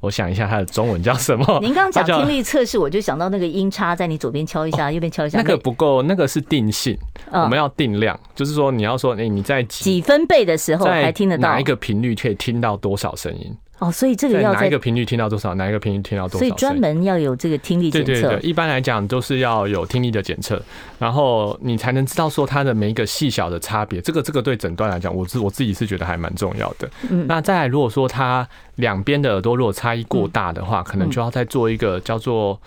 [0.00, 1.58] 我想一下它的中文叫什么？
[1.62, 5.38] 您刚刚讲听力测试，我就想到那个音叉，在你左边敲一下，右边敲一下。
[5.38, 6.94] 那个不够，那个是定性，
[7.32, 13.56] 我们要定量，就是说你要说，哎，你在几分贝的时候还听得到哪一个频率可以听到多少声音？
[13.84, 18.06] 哦，所以这个要哪一个频率听到多少，哪一个频率听到多少，所以专门要有这个听力检测。
[18.06, 20.60] 对对对，一般来讲都是要有听力的检测，
[20.98, 24.00] 然后你才能知道说它的每一个细小的差别。
[24.00, 26.88] 这个这个对诊断来讲，我自我自己是觉得还蛮重要的。
[27.10, 32.58] 嗯，那再来，如果说它两边的耳朵如果差异过大的话，可能就要再做一个叫做。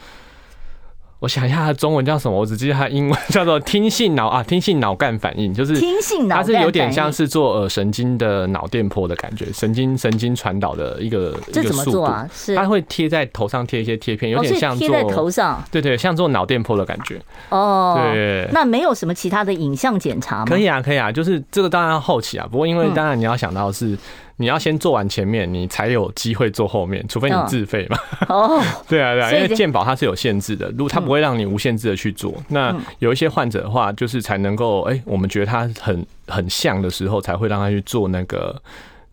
[1.19, 2.37] 我想一下，它中文叫什么？
[2.37, 17.99] 我只记得它英文叫做 听性脑啊，听性脑干反应，就是听性脑，它是有点像是做呃神经的脑电波的感觉，神经神经传导的一个一个速度啊，是它会贴在头上贴一些贴片，有点像贴在头上，对对，像做脑电波的感觉哦。
[18.13, 20.45] 对，那没有什么其他的影像检查吗？
[20.47, 23.97] 可以啊，可以啊，就是这个当然要后期啊，不过因为当然你要想到是。
[24.37, 27.97] 你要先做完前面，你才有机会做后面，除非你自费嘛。
[28.29, 32.33] 哦， 对啊，对啊，因为健保它是有限制的，如果它不会让你无限制的去做。
[32.49, 38.59] 那有一些患者的话，就是才能够，哎，我们觉得他很很像的时候，才会让他去做那个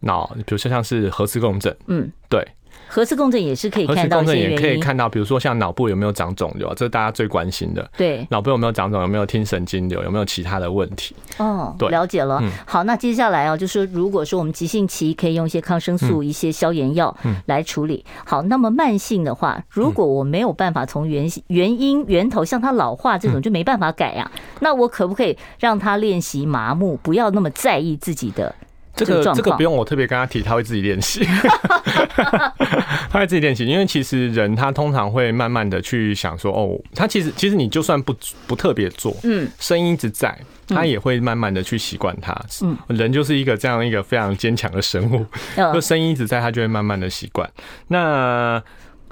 [0.01, 1.75] 脑，比如说像是核磁共振。
[1.87, 2.47] 嗯，对。
[2.87, 7.89] 核磁共振也是可以看到，核磁共振也可以看到，比如说像脑部有没有长肿瘤，这是大家最关心的。
[7.97, 11.15] 对，脑部有没有长肿，有没有听神经瘤，有没有其他的问题？
[11.39, 12.43] 哦，对，了解了。
[12.65, 17.15] 好，那接下来啊，就是如果说我们急性期可以用一些抗生素、一些消炎药
[17.47, 18.05] 来处理。
[18.25, 28.55] 好，那么慢性的话，如果我没有办法从原原因源头，像它老化这种就没办法改呀，那我可不可以让他练习麻木，不要那么在意自己的？
[28.97, 31.25] 这个这个不用我特别跟他提，他会自己练习，
[33.11, 33.67] 他会自己练习。
[33.67, 38.15] 因为其实人他通常会慢慢的去想说，哦，他其实其实你就算不
[38.47, 40.37] 不特别做，嗯，声音一直在，
[40.69, 42.35] 他也会慢慢的去习惯它。
[42.63, 45.27] 嗯，人就是一个这样一个非常坚强的生物，
[45.73, 47.51] 就声音一直在，他就会慢慢的习惯。
[47.89, 48.63] 那。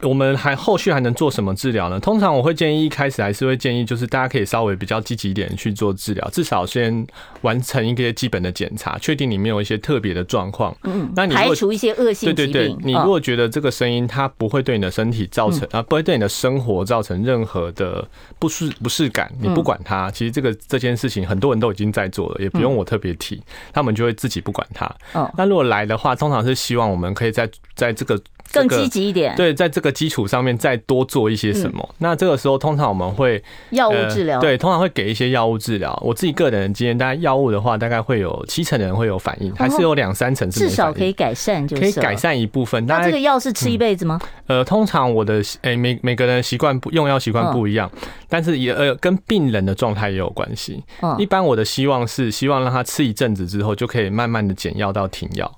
[0.02, 1.98] 我们还后续还能做什么治疗呢？
[2.00, 7.06] 通常我会建议一开始还是会建议，就是大家可以稍微比较积极一点去做治疗，至少先
[7.42, 10.76] 完成一个基本的检查，确定你没有一些特别的状况。
[10.84, 12.34] 嗯，那你排除一些恶性疾病。
[12.34, 18.06] 对对对，你如果觉得这个声音它不会对你的身体造成啊，不会对你的生活造成任何的
[18.38, 23.40] 不适不适感，你不管它，其实这个这件事情很多人都已经在做了，也不用我特别提，
[23.72, 24.86] 他们就会自己不管它。
[25.12, 28.20] 哦，那如果来的话，通常是希望我们可以在在这个。
[28.52, 31.88] 更积极一点，对，在这个基础上面再多做一些什么。
[31.98, 35.98] 那这个时候，通常我们会药物治疗，对，通常会给一些药物治疗。
[36.04, 42.84] 我自己个人的经验，大概药物的话，大概会有七成的人会有反应，还是有两三成是至少可以改善，就可以改善一部分。
[42.86, 44.20] 那这个药是吃一辈子吗？
[44.46, 47.90] 呃，通常我的诶，每每个人习惯不用药习惯不一样，
[48.32, 50.82] 但是也呃跟病人的状态也有关系。
[51.18, 55.48] 一般我的希望是希望让他吃一阵子之后，就可以慢慢的减药到停药，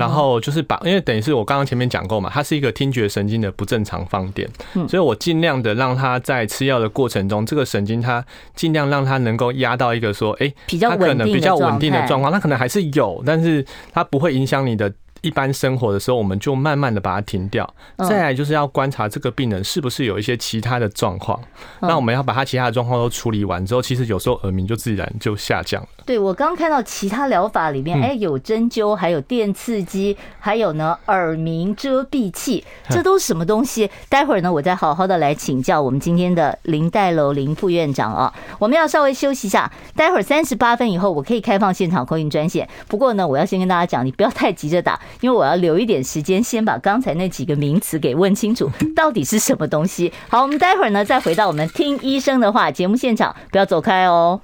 [0.00, 3.04] 然后就是把，因为等于是我刚刚前面讲过嘛，它是一个听觉。
[3.14, 4.48] 神经的不正常放电，
[4.88, 8.24] 所以我尽量的让他在吃药的过程中，这个神经它
[8.56, 14.90] 尽量让它能够压到一个说，哎，他可能比较稳定的状况，它可能还是有，但是它不会影响你的。
[15.24, 17.68] 一般生活的时候，我们就慢慢的把它停掉。
[18.08, 21.40] 再来就是要观察这个病人是不是有一些其他的状况。
[21.80, 25.88] 那我们要把他其他的状况都处理完之后，其实有时候耳鸣就自然就下降了。
[26.04, 33.90] 对，我刚看到其他疗法里面，哎，有针灸，还有电刺激，还有呢耳鸣遮蔽器，这都是什么东西？
[34.10, 38.32] 待会儿呢，我再好好的来请教我们今天的林黛楼林副院长啊。
[38.58, 42.68] 我们要稍微休息一下，待会儿三十八分以后，我可以开放现场 call in 专线。
[42.86, 45.00] 不过呢，我要先跟大家讲，你不要太急着打。
[45.20, 50.12] 因为我要留一点时间，先把刚才那几个名词给问清楚， 到底是什么东西。
[50.28, 54.40] 好，我们待会儿呢再回到我们听医生的话节目现场，不要走开哦。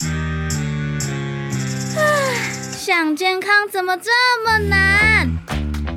[2.77, 4.11] 想健康怎么这
[4.45, 5.29] 么难？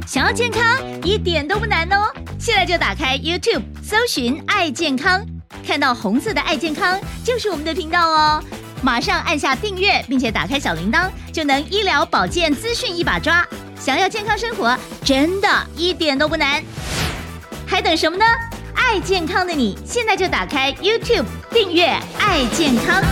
[0.05, 5.25] 想要健康一点都不难哦，现在就打开 YouTube 搜寻“爱健康”，
[5.65, 8.43] 看到红色的“爱健康”就是我们的频道哦。
[8.81, 13.47] 马上按下订阅，并且打开小铃铛，就能医疗保健资讯一把抓。
[13.83, 16.63] 想要健康生活，真的一点都不难，
[17.67, 18.23] 还等什么呢？
[18.73, 23.03] 爱健康的你，现在就打开 YouTube 订阅“爱健康”。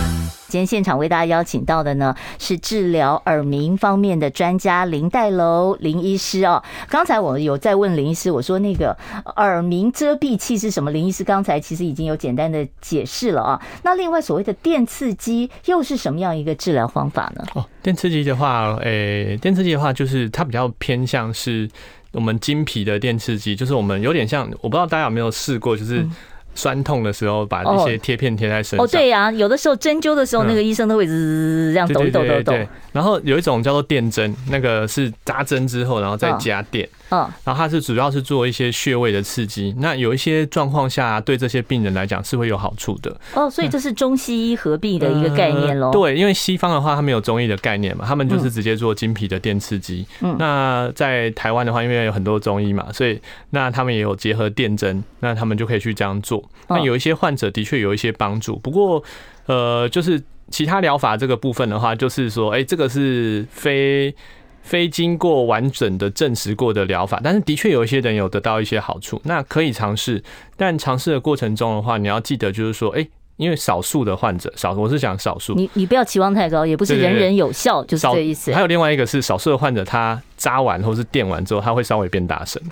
[0.52, 6.62] 今天现场为大家邀请到的呢，是治疗耳鸣方面的专家林黛楼林医师哦。
[6.90, 8.94] 刚才我有在问林医师，我说那个
[9.36, 10.90] 耳鸣遮蔽器是什么？
[10.90, 13.62] 林医师刚才其实已经有简单的解释了啊。
[13.82, 17.42] 那另外所谓的电刺激又是什么样一个治疗方法呢？
[17.54, 17.64] 哦。
[17.80, 21.66] 电刺激的话，诶、欸，电刺激的话，就是它比较偏向是
[22.12, 26.06] 我们经皮的电刺激，就是我们有点像，我不知道大家有没有试过，就是
[26.54, 28.84] 酸痛的时候，把一些贴片贴在身上。
[28.84, 32.54] 哦，对呀，有的时候针灸的时候，那个医生都会滋这样抖抖抖抖。
[32.92, 36.86] 然后有一种叫做电针，那个是扎针之后，然后再加电。
[36.86, 36.98] 嗯，
[37.44, 39.74] 然后它是主要是做一些穴位的刺激。
[39.78, 43.14] 那有一些状况下，对这些病人来讲是会有好处的。
[43.34, 45.90] 哦，所以这是中西医合璧的一个概念喽。
[45.90, 50.06] 对，因为西方的话，他们有中医的概念嘛，他们就是直接做经皮的电刺激。
[50.20, 53.20] 嗯，那在台湾的话，因为有很多中医嘛，所以
[53.50, 56.42] 那他们也有结合电针，那他们就可以去这样做。
[56.68, 59.02] 那有一些患者的确有一些帮助，不过
[59.46, 64.14] 呃，就是其他疗法这个部分的话，就是说，哎，这个是非。
[64.62, 70.22] 非经过完整的证实过的疗法，但是的确有一些人有得到一些好处，那可以尝试。
[70.56, 78.52] 但尝试的过程中的话，你要记得就是说，哎，因为少数的患者少，我是讲少数，你你不要期望太高，也不是人人有效，就是这意思。
[78.52, 82.62] 还有另外一个是少数的患者，他扎完或是电完之后，他会稍微变大声。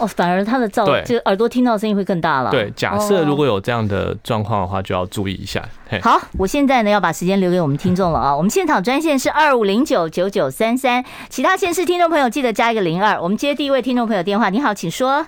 [0.00, 2.50] 哦，反而他的噪，这个耳朵听到声音会更大了。
[2.50, 5.62] 对，假设如果有这样的状况的话，就要注意一下。
[6.02, 8.34] 好，我现在呢要把时间留给我们听众了啊。
[8.34, 13.20] 我们现场专线是二五零九九九三三，其他县市听众朋友记得加一个零二。
[13.20, 15.26] 我们接第一位听众朋友电话，你好，请说。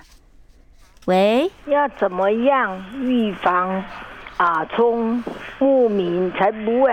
[1.05, 3.83] 喂，要怎么样预防
[4.39, 5.23] 耳聪
[5.59, 6.91] 目明才不会？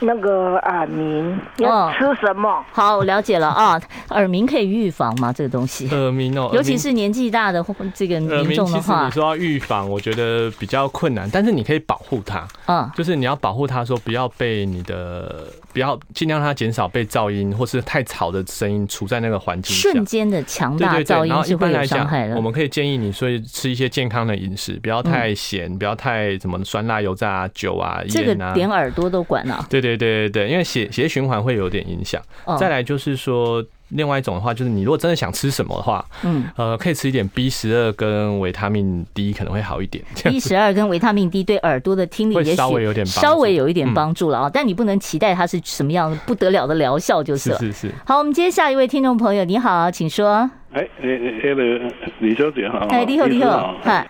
[0.00, 2.48] 那个耳鸣要吃什么？
[2.48, 3.80] 哦、好，我了解了啊。
[4.10, 5.32] 耳鸣可以预防吗？
[5.32, 5.88] 这个东西？
[5.90, 11.28] 耳鸣哦，尤其是年纪大的这个民众的话，你说要预防，我觉得比较困难。
[11.30, 15.46] 但是你可以保护它，嗯，就是你要保护它，说不要被你的。
[15.72, 19.90] 不要尽量让它减少被噪音或是太吵的声音处在那个环境下。
[19.90, 22.36] 瞬间的强大噪音是会有伤害的。
[22.36, 28.10] 我们可以建议你说吃一些健康的饮食，不要太咸，不要太什么酸辣油炸啊、酒啊、盐啊。
[28.10, 29.66] 这个连耳朵都管了。
[29.68, 32.22] 对对对对对，因为血血液循环会有点影响。
[32.58, 33.64] 再来就是说。
[33.90, 40.04] 另外一种的话，就是你如果真的想吃什么的话，嗯，呃，可以吃一点 B 十二跟维他命 D 可能会好一点。
[40.24, 47.58] B 十二跟维他命 D 对耳朵的听力也许稍微有点稍微有一点帮助了啊，但你不能期待它是什么样不得了的疗效就是了。
[47.58, 47.94] 是是是。
[48.06, 50.50] 好，我们接下一位听众朋友，你好，请说。
[50.72, 52.86] 哎，哎哎李小姐好。
[52.90, 54.08] 哎，你好你好，嗨，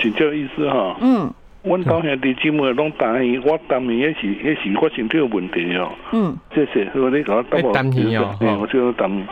[0.00, 0.96] 请教医师哈。
[1.00, 1.32] 嗯。
[1.68, 5.92] 阮家兄弟姊妹拢担心，我担心也是也是我身体有问题哦。
[6.12, 8.34] 嗯，谢谢，所以你搞担担心哦。
[8.40, 9.26] 嗯，我就担心。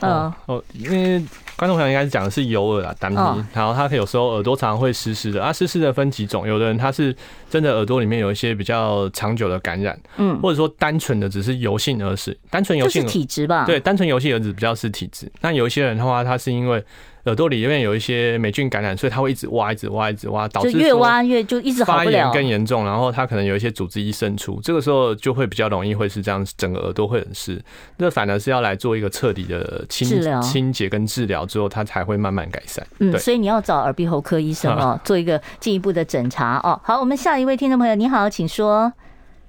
[0.00, 1.18] 嗯哦，因为
[1.56, 3.46] 观众朋友应该是讲的是油耳啊，担心。
[3.54, 7.16] 然后他有时候耳朵常常会湿湿的啊，湿湿的分几种，有的人他是
[7.48, 13.64] 真的耳朵里面有一些比较长久的感染，嗯，或者说单纯的只是油性耳屎，单纯油性体质吧？
[13.64, 15.32] 对，单纯油性耳屎比较是体质。
[15.40, 16.84] 那有一些人的话，他是因为。
[17.26, 27.60] 耳朵里面有一些霉菌感染，所以它会一直挖，一直挖，一直挖，导致越挖越就一直好不了，发炎更严重，然后它可能有一些组织一渗出，这个时候就会比较容易会是这样，整个耳朵会很湿。
[27.98, 32.86] 那反而是要来做一个彻底的清清洁跟治疗之后，它才会慢慢改善。
[33.00, 36.80] 嗯，所以你要找耳鼻喉科医生哦， 做一个进一步的诊查哦。
[36.84, 38.92] 好，我们下一位听众朋友，你好，请说。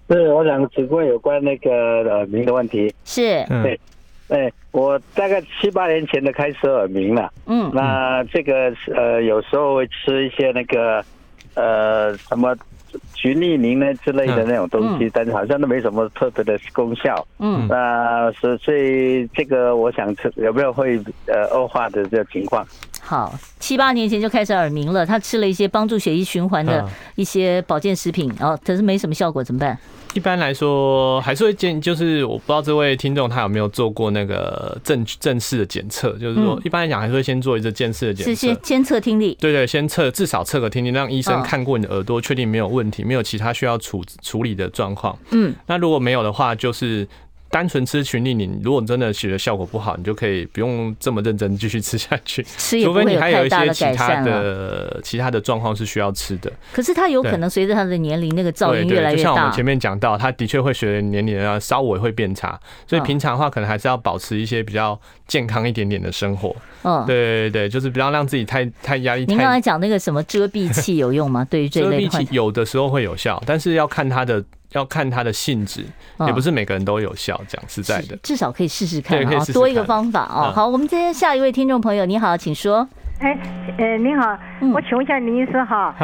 [0.10, 2.92] 是，我想请问有关那个耳鸣的问题。
[3.06, 3.80] 是，对。
[4.30, 7.32] 哎，我大概七八年前的开始耳鸣了。
[7.46, 11.04] 嗯，那这个呃，有时候会吃一些那个
[11.56, 12.56] 呃什么
[13.14, 17.26] 菊利宁呢之类的那种东西，但是好像都没什么特别的功效。
[17.40, 22.66] 嗯，那所所以这个我想吃有没有会呃恶化的这个情况？
[23.02, 26.86] 好，七八年前就开始耳鸣了，他吃了一些帮助血液循环的
[27.16, 29.78] 一些保健食品，然后可是没什么效果，怎么办？
[30.18, 45.16] 一般来说，还是会建议，就是我不知道这位听众他有没有做过那个正正式的检测，就是说一般来讲还是会先做一个正式的检测，是先先测听力，对对，先测至少测个听力，让医生看过你的耳朵，确定没有问题，没有其他需要处处理的状况。
[45.30, 47.08] 嗯，那如果没有的话，就是。
[47.50, 52.44] 单纯吃群力宁，如果真的觉得效果不好，你就可以不用这么认真继续吃下去。
[52.84, 56.52] 除非你还有一些其他的其他的状况是需要吃的。
[56.74, 59.18] 可是它有可能随着他的年龄，那个噪音越来越大。
[59.18, 66.56] 就像我们前面讲到，他的确会随着年龄啊稍微会变差，所以平常的话可能还是要保持一些比较健康一点点的生活。
[66.84, 69.26] 嗯，对对对，就是不要让自己太太压力。
[69.26, 71.46] 您刚才讲那个什么遮蔽器有用吗？
[71.50, 72.10] 对于这类的。
[72.10, 74.44] 遮蔽器有的时候会有效，但是要看它的。
[74.74, 75.86] 要看它的性质，
[76.26, 77.40] 也不是每个人都有效。
[77.48, 80.52] 讲实在的，至少可以试试看啊，多一个方法哦。
[80.54, 82.88] 好，我们今天下一位听众朋友，你好，请说。
[83.20, 83.36] 哎，
[83.78, 84.38] 呃，你好，
[84.74, 85.96] 我请问一下林医生哈，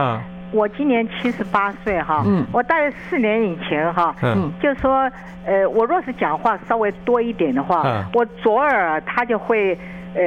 [0.52, 5.12] 我今年七十八岁哈，我大概四年以前哈，嗯，就说，
[5.46, 9.78] 呃，我若是讲话稍微多一点的话，我左耳它就会，
[10.16, 10.22] 呃，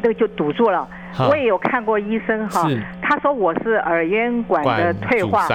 [0.00, 0.88] 那个就堵住了。
[1.28, 2.66] 我也有看过医生哈，
[3.02, 5.46] 他说我是耳咽管的退化，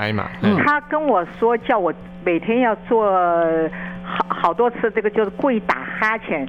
[0.63, 1.91] 他跟我说叫我。
[2.27, 3.09] 每天要做
[4.03, 6.45] 好好多次，这个就是故意打哈欠，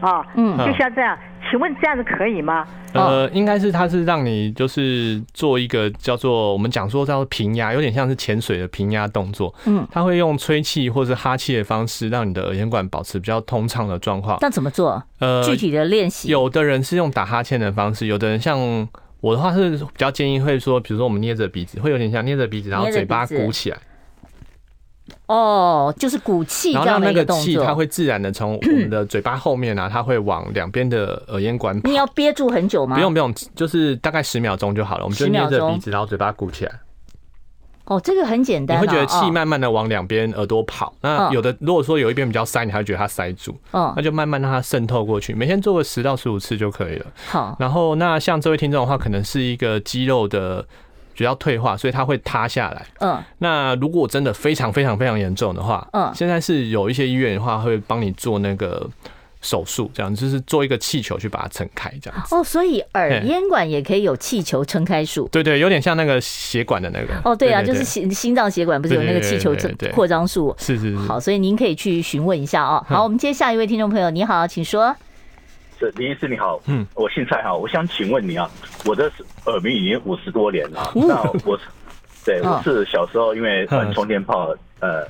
[0.00, 1.16] 啊，嗯，就像这样，
[1.48, 2.66] 请问这样子可以吗？
[2.92, 9.54] 呃，应该是它是让你就是做一个叫做我们讲说叫做平压，有点像是潜水的平压动作。
[9.64, 14.38] 嗯，它会用吹气或是哈气的方式，让你的耳咽管保持比较通畅的状况。
[14.40, 15.00] 那怎么做？
[15.20, 18.58] 呃，具体的练习，有的人是用打哈欠的方式，有的人像
[19.20, 23.78] 我的话是比较建议会说，比如说我们捏着鼻子，会有点像捏着鼻子，然后嘴巴鼓起来。
[25.26, 31.78] 哦，就是鼓气，然后让那个气它会自然的从我们的嘴巴 后面啊，它会往两边的耳咽管。
[31.84, 32.96] 你要憋住很久吗？
[32.96, 35.04] 不用不用，就是大概十秒钟就好了。
[35.04, 36.72] 我们就捏着鼻子，然后嘴巴鼓起来。
[37.86, 38.76] 哦，这个很简单。
[38.76, 40.94] 你会觉得气慢慢的往两边耳朵跑。
[41.00, 43.58] 那有的如果说有一边比较塞，你还会觉得它塞住。
[43.72, 45.34] 嗯，那就慢慢让它渗透过去。
[45.34, 47.06] 每天做个十到十五次就可以了。
[47.28, 50.66] 好，然后那像这位听众的话，可能是一个肌肉的。
[51.14, 52.86] 比较退化，所以它会塌下来。
[53.00, 58.88] 嗯，那如果真的非常非常非常严重的话，嗯，现在是有一些医院的话会帮你做那个
[59.40, 62.34] 手术，这样就是做一个气球去把它撑开，这样子。
[62.34, 65.28] 哦，所以耳咽管也可以有气球撑开术。
[65.32, 67.08] 对，对对，有点像那个血管的那个。
[67.24, 69.54] 哦，对啊，就是心心脏血管不是有那个气球
[69.92, 70.54] 扩张术？
[70.58, 70.96] 是是是。
[70.98, 72.84] 好，所以您可以去询问一下哦。
[72.88, 74.94] 好，我们接下一位听众朋友，你好，请说。
[75.90, 78.48] 林医师你好，嗯，我姓蔡哈，我想请问你啊，
[78.84, 79.10] 我的
[79.46, 81.58] 耳鸣已经五十多年了，那我，
[82.24, 85.06] 对，我是小时候因为充电炮呃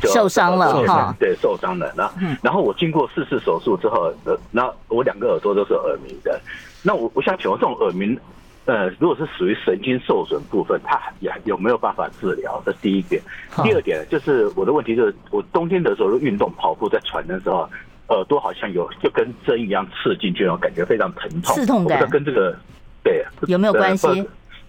[0.00, 6.40] 受伤了哈，对，受伤了，然后然后我经过四次手术之后，呃，那我两个耳朵都是耳鸣的，
[6.82, 8.18] 那我我想请问这种耳鸣，
[8.64, 12.62] 呃，如果是属于神经受损部分，它也有没有办法治疗？
[12.66, 13.22] 这第一点，
[13.62, 17.68] 第二点就是我的问题就是我冬天的时候运动跑步在喘的时候。
[18.08, 21.54] 耳朵好像有就跟针一样刺进去，然后感觉非常疼痛。
[21.54, 22.56] 刺痛感跟这个
[23.02, 24.06] 对有没有关系？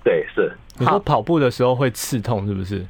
[0.03, 0.51] 对，是。
[0.79, 2.85] 你说跑步的时候会刺痛，是不是？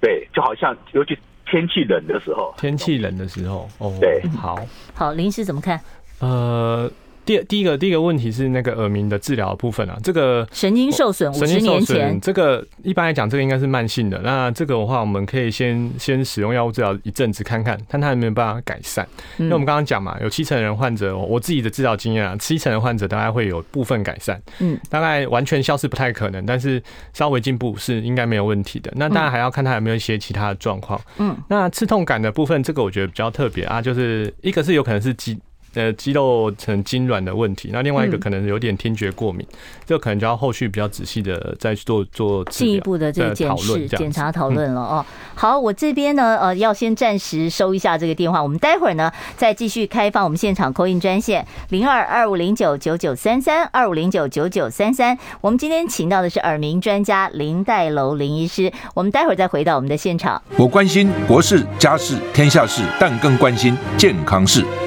[0.00, 1.16] 对，就好像尤其
[1.50, 2.54] 天气冷的时候。
[2.56, 4.58] 天气冷的时候，哦，对，好。
[4.94, 5.80] 好，林医师怎么看？
[6.20, 6.90] 呃。
[7.26, 14.18] 第第一个第一个问题是那个耳鸣的治疗部分啊，这个神经受损，神经受损，这个一般来讲，这个应该是慢性的。
[14.22, 19.06] 那这个的话，我们可以先先使用药物治疗一阵子，看看看它有没有办法改善。
[19.38, 26.80] 因为我们刚刚讲嘛，有七成人患者，我自己的治疗经验啊，七成的患者大概会有部分改善，嗯，大概完全消失不太可能，但是
[27.12, 28.92] 稍微进步是应该没有问题的。
[28.94, 35.36] 那当然还要看他有没有一些其他的状况，嗯，那刺痛感的部分，这个我觉得比较特别啊，就是一个是有可能是肌。
[35.76, 39.46] 呃，肌肉呈痉挛的问题，那另外一个可能有点听觉过敏，
[39.84, 45.04] 这个可能就要后续比较仔细的再做做进一步的这个检视、检查、讨论了哦。
[45.34, 55.18] 好，我这边呢，呃，要先暂时收一下这个电话，我们待会儿呢再继续开放我们现场 call in 专线零二二五零九九九三三二五零九九九三三。
[55.42, 60.40] 我们今天请到的是耳鸣专家林黛楼林医师，我们待会儿再回到我们的现场。
[60.56, 64.64] 我关心国事、家事、天下事，但更关心健康事。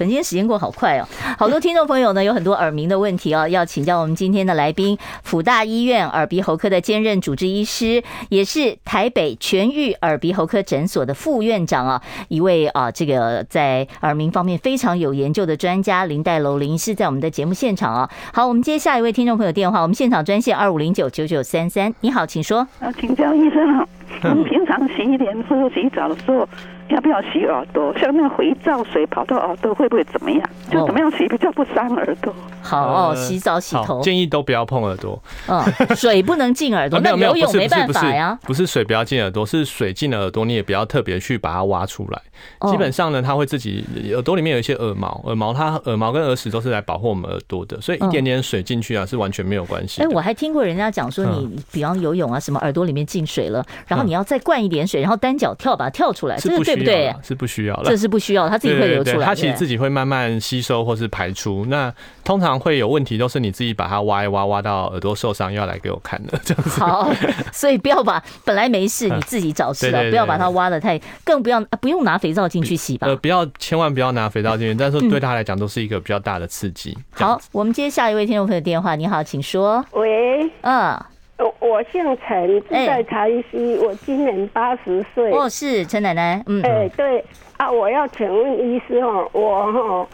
[0.00, 1.06] 本天时间过好快哦，
[1.38, 18.08] 好多听众朋友呢有很多耳鸣的问题哦，要请教我们今天的来宾，辅大医院耳鼻喉科的兼任主治医师，也是台北全愈耳鼻喉科诊所的副院长啊，一位啊这个在耳鸣方面非常有研究的专家林岱楼林医师在我们的节目现场啊。
[18.32, 22.66] 好，我们接下一位听众朋友电话，我们现场专线二五零九九九三三，你好，请说。
[22.78, 23.86] 啊，请教医生啊，
[24.22, 26.46] 我 们平常洗脸或者洗澡的时候。
[26.90, 27.96] 要不要洗耳朵？
[27.96, 30.42] 像那个肥皂水跑到耳朵会不会怎么样？
[30.68, 32.34] 就怎么样洗比较不伤耳朵？
[32.62, 35.22] 好哦，洗澡洗头建议都不要碰耳朵。
[35.46, 35.62] 嗯，
[35.94, 38.36] 水不能进耳朵， 那游泳没办法呀。
[38.42, 42.20] 不是水不要进耳朵，是水进了耳朵，你也不要特别去把它挖出来。
[42.68, 50.02] 基本上呢，它会自己耳朵里面有一些耳毛，耳毛它耳毛跟耳屎都是来保护我们耳朵的，所以一点点水进去啊是完全没有关系。
[50.02, 57.14] 哎，我还听过人家讲说，你比方游泳啊，什么耳朵里面进水了，然后你要再灌一点水，然后单脚跳把它跳出来，这个对不对？
[57.22, 59.26] 是不需要的，这是不需要，它自己会流出来。
[59.26, 61.64] 它其实自己会慢慢吸收或是排出。
[61.66, 61.92] 那
[62.24, 66.38] 通常会有问题，都是你自己把它挖一挖，挖到耳朵受伤，要来给我看的。
[66.44, 66.80] 这样子。
[66.80, 67.12] 好，
[67.52, 73.06] 所以不要把本来没事你自己找事了，不要把它挖的太，更不要不用拿肥皂进去洗吧。
[73.06, 76.96] 呃，不要，千万不要拿肥皂进去，但是对他来讲都是一个比较大的刺激。
[77.12, 79.84] 好，我们接下一位听众朋友电话，你好，请说。
[79.92, 80.98] 喂，嗯。
[81.40, 85.32] 我我姓陈，住在台西，我今年八十岁。
[85.32, 87.24] 哦，是陈奶奶，嗯，哎，对
[87.56, 90.08] 啊，我要请问医师哦，我哈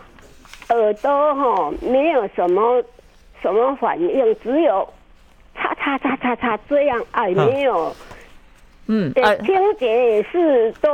[0.77, 2.83] 耳朵哈没有什么
[3.43, 4.89] 什么反应，只有
[5.57, 7.93] 擦擦擦擦这样，哎，没有，
[8.87, 10.91] 嗯，听觉也是都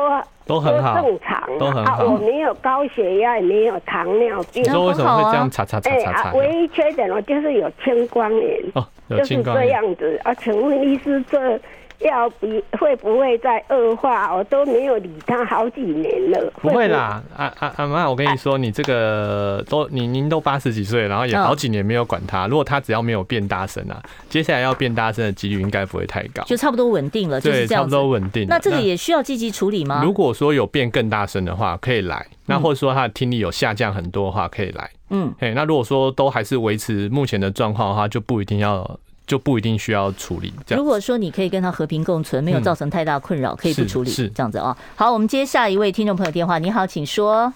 [0.46, 2.04] 都很好，正常，都很好。
[2.04, 4.62] 我没有高血压，也没有糖尿病。
[4.62, 6.32] 你说为什么会这样擦擦擦擦擦？
[6.32, 8.86] 唯一缺点我就是有青光眼，哦，
[9.18, 10.20] 就是这样子。
[10.24, 11.60] 啊，请问医师这？
[12.04, 14.34] 要比会不会再恶化？
[14.34, 16.52] 我都没有理他好几年了。
[16.60, 22.46] 不会啦，阿阿阿妈，我跟你说，你这个都你您都八十几岁，然后也好几年没有管他。
[22.46, 27.40] 如果他只要没有变大声啊，接下来要变大声的几率应该不会太高，就差不多稳定了。
[27.40, 28.46] 对，差不多稳定。
[28.48, 30.02] 那这个也需要积极处理吗？
[30.04, 32.26] 如果说有变更大声的话，可以来。
[32.46, 34.90] 那或者说他的听力有下降很多的话，可以来。
[35.10, 38.98] 嗯，嘿，那如果说都还是维持目前的状况的话，就不一定要。
[39.26, 40.52] 就不一定需要处理。
[40.68, 44.76] 如果说你可以跟他和平共存，没有造成太大困扰，可以不处理，是这样子啊。
[44.96, 46.58] 好，我们接下一位听众朋友电话。
[46.58, 47.52] 你好，请说。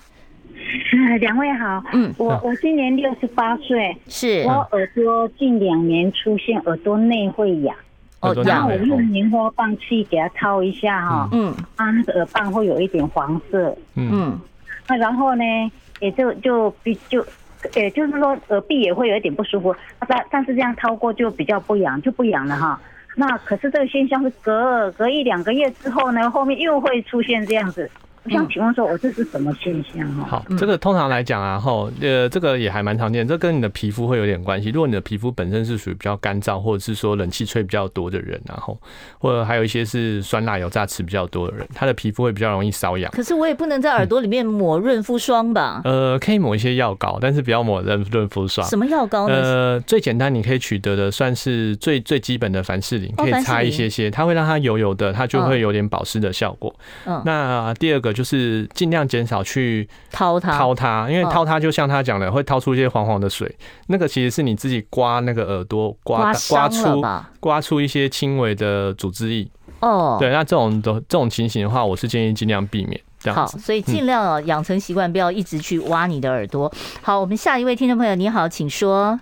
[1.20, 1.82] 两位好。
[1.92, 7.76] 嗯，我我今年六十八岁，是我耳朵近两年出现耳朵内会痒，
[8.20, 14.38] 哦，然后我用棉花棒去给它掏一下哈，嗯，啊，那个耳棒会有一点黄色，嗯，
[14.88, 15.42] 那然后呢，
[16.00, 17.24] 也就就比就。
[17.74, 19.74] 也就是说，耳壁也会有一点不舒服，
[20.06, 22.80] 但但是这样掏过就比较不痒，就不痒了哈。
[23.16, 27.90] 那可是这个现象是隔隔一两个月之后呢，后面又会出现这样子。
[28.26, 30.26] 我想请问说，我这是什么现象哈？
[30.28, 34.70] 好，这个通常来讲啊，哈，呃，这个也还蛮常见，这跟你的皮肤会有点关系。
[34.70, 38.76] 如果你的皮肤本身是属于比较干燥，或者是说冷气吹比较多的人，然后
[39.18, 43.10] 或者还有一些是酸辣油炸吃比较多的人，他的皮肤会比较容易瘙痒。
[43.12, 45.80] 可是我也不能在耳朵里面抹润肤霜吧？
[45.84, 48.66] 呃，可以抹一些药膏，但是不要抹润润肤霜。
[48.66, 49.34] 什么药膏呢？
[49.34, 56.74] 呃，最简单你可以取得的算是最最基本的凡士林，可以擦一些些，它会让它油油的，它就会有点保湿的效果。
[57.04, 58.96] 嗯，那第二个就是尽量。
[59.06, 63.54] 减少去掏它，掏它，因为掏它就像他讲的，会掏出一些黄黄的水。
[63.86, 67.04] 那个其实是你自己刮那个耳朵，刮刮出
[67.38, 69.46] 刮出一些轻微的组织液。
[69.78, 73.36] 哦，对，那这种的这种情形的话，我是建议尽量避免这样。
[73.36, 76.72] 好，所以尽量养成习惯，不要一直去挖你的耳朵。
[77.02, 79.20] 好，我们下一位听众朋友，你好，请说。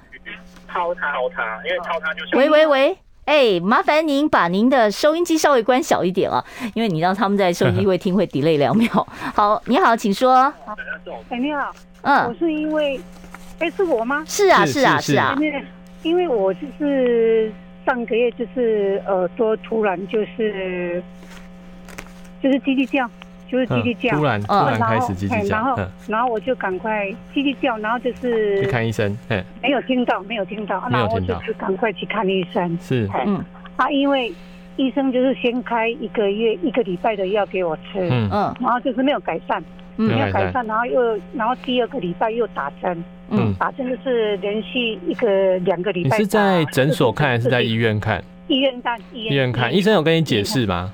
[0.67, 2.37] 掏它，掏它，因为掏它就是。
[2.37, 2.97] 喂喂喂。
[3.25, 6.45] 哎、欸，麻烦您把您的收音机稍微关小一点啊，
[6.75, 8.89] 因为你让他们在收音机会听会 delay 两秒。
[9.35, 10.53] 好，你好，请说。
[11.31, 13.01] 哎，你好，嗯，我是因为，
[13.59, 14.23] 哎、欸，是我吗？
[14.27, 15.35] 是啊，是啊，是啊。
[15.41, 15.65] 因为，
[16.03, 17.51] 因为我就是
[17.87, 21.03] 上个月就是耳朵突然就是
[22.43, 23.09] 就是叽叽叫。
[23.51, 29.17] 就是叽叽叫，突然突然开始叽叽叫，然后然后我就赶快叽叽叫，然后就是去看医生，
[29.63, 32.79] 没有听到，没有听到，没有听到，就赶快去看医生。
[32.81, 33.45] 是，嗯，
[33.77, 34.33] 啊，因为
[34.77, 38.29] 医生就是先开一个月一个礼拜的药给我吃，嗯。
[38.33, 39.63] 嗯，然后就是没有改善，
[39.97, 46.17] 没有改善，然后又然后第二个礼拜又打针，嗯，打针就是连续一个两个礼拜。
[46.17, 48.23] 你是在诊所看还是在医院看？
[48.49, 50.93] 医院看，医院看，医生有跟你解释吗？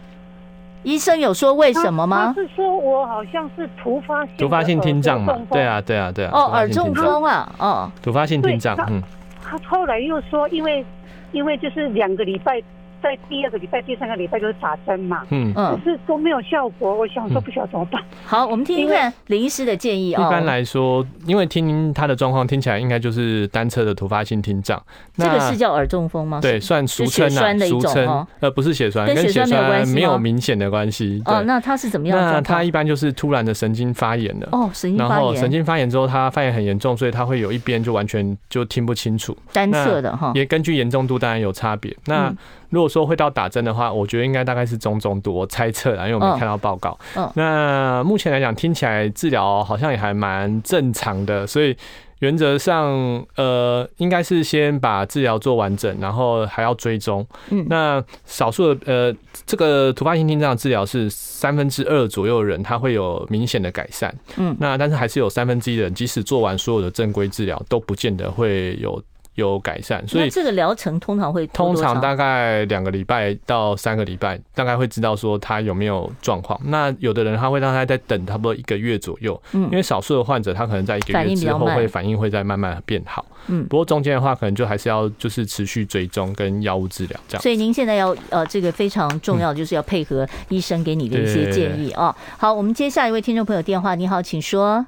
[0.82, 2.32] 医生有说为什么吗？
[2.34, 5.36] 他是说我好像是突发性突发性听障嘛？
[5.50, 6.30] 对啊，对啊，对啊。
[6.32, 8.76] 哦，耳中风啊，哦，突发性听障。
[8.88, 9.02] 嗯，
[9.42, 10.84] 他后来又说，因为
[11.32, 12.62] 因为就是两个礼拜。
[13.02, 16.94] 在第二个礼拜、第三个礼拜就是打针嘛，嗯嗯，可是都没有效果。
[16.94, 18.02] 我想说不晓得怎么办。
[18.24, 20.22] 好，我们听听看林医师的建议哦。
[20.22, 24.80] 一般来说，因为听他的状况听起来应该就是单侧的突发性听障。
[25.16, 26.40] 这个是叫耳中风吗？
[26.40, 28.26] 对，算俗称啊，俗称。
[28.40, 31.22] 呃，不是血栓，跟血栓没有明显的关系。
[31.24, 32.18] 哦，那他是怎么样？
[32.18, 34.48] 那他一般就是突然的神经发炎了。
[34.52, 35.16] 哦，神经发炎。
[35.16, 39.36] 然后神经发炎之后，他发炎很严重，所以他会有一边就完全就听不清楚。
[39.52, 40.32] 单侧的哈。
[40.34, 41.94] 也根据严重度当然有差别。
[42.06, 42.32] 那
[42.68, 46.98] 如果说会到打针的话，我觉得应该大概是中中度，我猜测啦，因为我没看到报告。
[47.16, 51.74] 嗯，那目前来讲，听起来治疗好像也还蛮正常的，所以
[52.18, 52.92] 原则上，
[53.36, 57.26] 呃，应该是先把治疗做完整，然后还要追踪。
[57.48, 59.16] 嗯，那少数的呃，
[59.46, 64.14] 这个突发性听障治疗是三分之二左右的人，他会有明显的改善。
[64.36, 69.02] 嗯，那但是还是有三分之一的人，即使做完所有的正规治疗，都不见得会有。
[69.36, 76.60] 有改善，所以这个疗程通常会通常大概两个礼拜到三个礼拜，大概会知道说他有没有状况。
[76.64, 87.42] 那有的人他会让他再等差不多一个月左右，嗯，因为少数的患者他可能在一个月之后会反应会再慢慢变好，嗯，不过中间的话可能就还是要就是持续追踪跟药物治疗这样。
[87.42, 92.14] 所以您现在要呃这个非常重要，就是要配合医生给你的一些建议啊。
[92.36, 94.84] 好，我们接下一位听众朋友电话，你好，请说。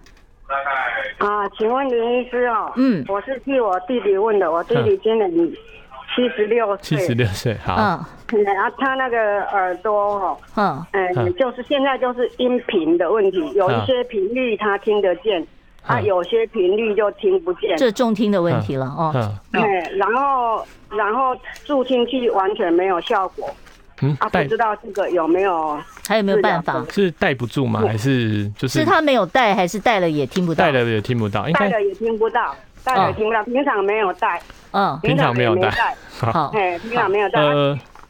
[1.18, 5.30] 啊，请问林医师哦，嗯，我是替我弟弟问的，我弟弟今年
[6.14, 7.74] 七十六岁，七十六岁，好，
[8.32, 15.46] 嗯，然后他那个耳朵哦，嗯，嗯，就是现在就是音频的问题，有一些频率他听得见，
[15.86, 17.76] 啊，有些频率就听不见。
[17.76, 19.12] 这重听的问题了哦。
[19.52, 19.62] 对，
[19.96, 23.48] 然后然后助听器完全没有效果。
[24.02, 26.84] 嗯，啊，不知道这个有没有还有没有办法？
[26.90, 27.80] 是带不住吗？
[27.86, 28.80] 还是就是？
[28.80, 30.64] 是他没有带，还是带了也听不到？
[30.64, 33.42] 带了也听不到，带了也听不到，带了也听不到。
[33.44, 34.42] 平常没有带，
[34.72, 37.40] 嗯，平常没有带，好，哎，平常没有带。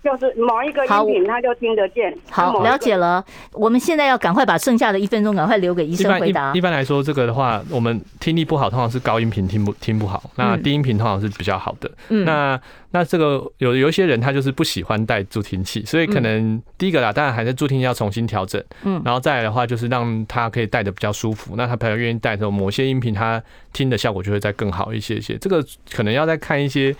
[0.02, 2.12] 就是某一个音频，他就听得见。
[2.28, 3.24] 好，了解了。
[3.52, 6.52] 我们现在要赶快把剩下的一分钟赶快留给医生回答。
[6.54, 11.90] 一般来说，这个的话，我们听力不好，通常是高音频听不听不好，那低音频通常是比较好的。
[12.08, 18.62] 嗯，那那这个有有一些人他就是不喜欢戴助听器，所以可能第一个啦，当然还是助听器要重新调整。
[18.82, 21.54] 嗯，然后再来的话，就是让他可以戴的比较舒服。
[21.56, 23.40] 那他朋友愿意戴的时候，某些音频他
[23.72, 25.38] 听的效果就会再更好一些些。
[25.38, 26.92] 这个可能要再看一些。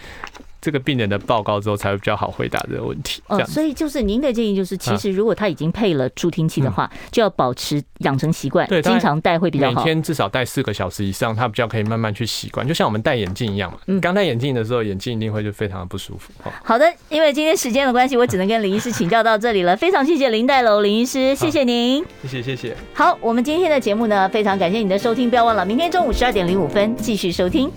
[0.63, 3.21] 这个病人的报告之后才会比较好回答这个问题。
[3.27, 9.81] 哦，所以就是您的建议就是，其实如果他已经配了助听器的话，就要保持养成习惯，对，经常戴会比较好。
[9.81, 12.67] 每天至少戴四个小时以上，他比较可以慢慢去习惯。
[12.67, 16.33] 就像我们戴眼镜一样嘛，嗯，刚戴眼镜的时候，眼镜一定会就非常的不舒服。
[16.63, 19.77] 好的，因为今天时间的关系，我只能跟林医师请教到这里了。
[19.77, 22.77] 非常谢谢林黛楼林医师，谢谢您，谢谢谢谢。
[22.95, 27.69] 好，我们今天的节目呢，非常感谢你的收听，不要忘了明天中午十二点零五分继续收听。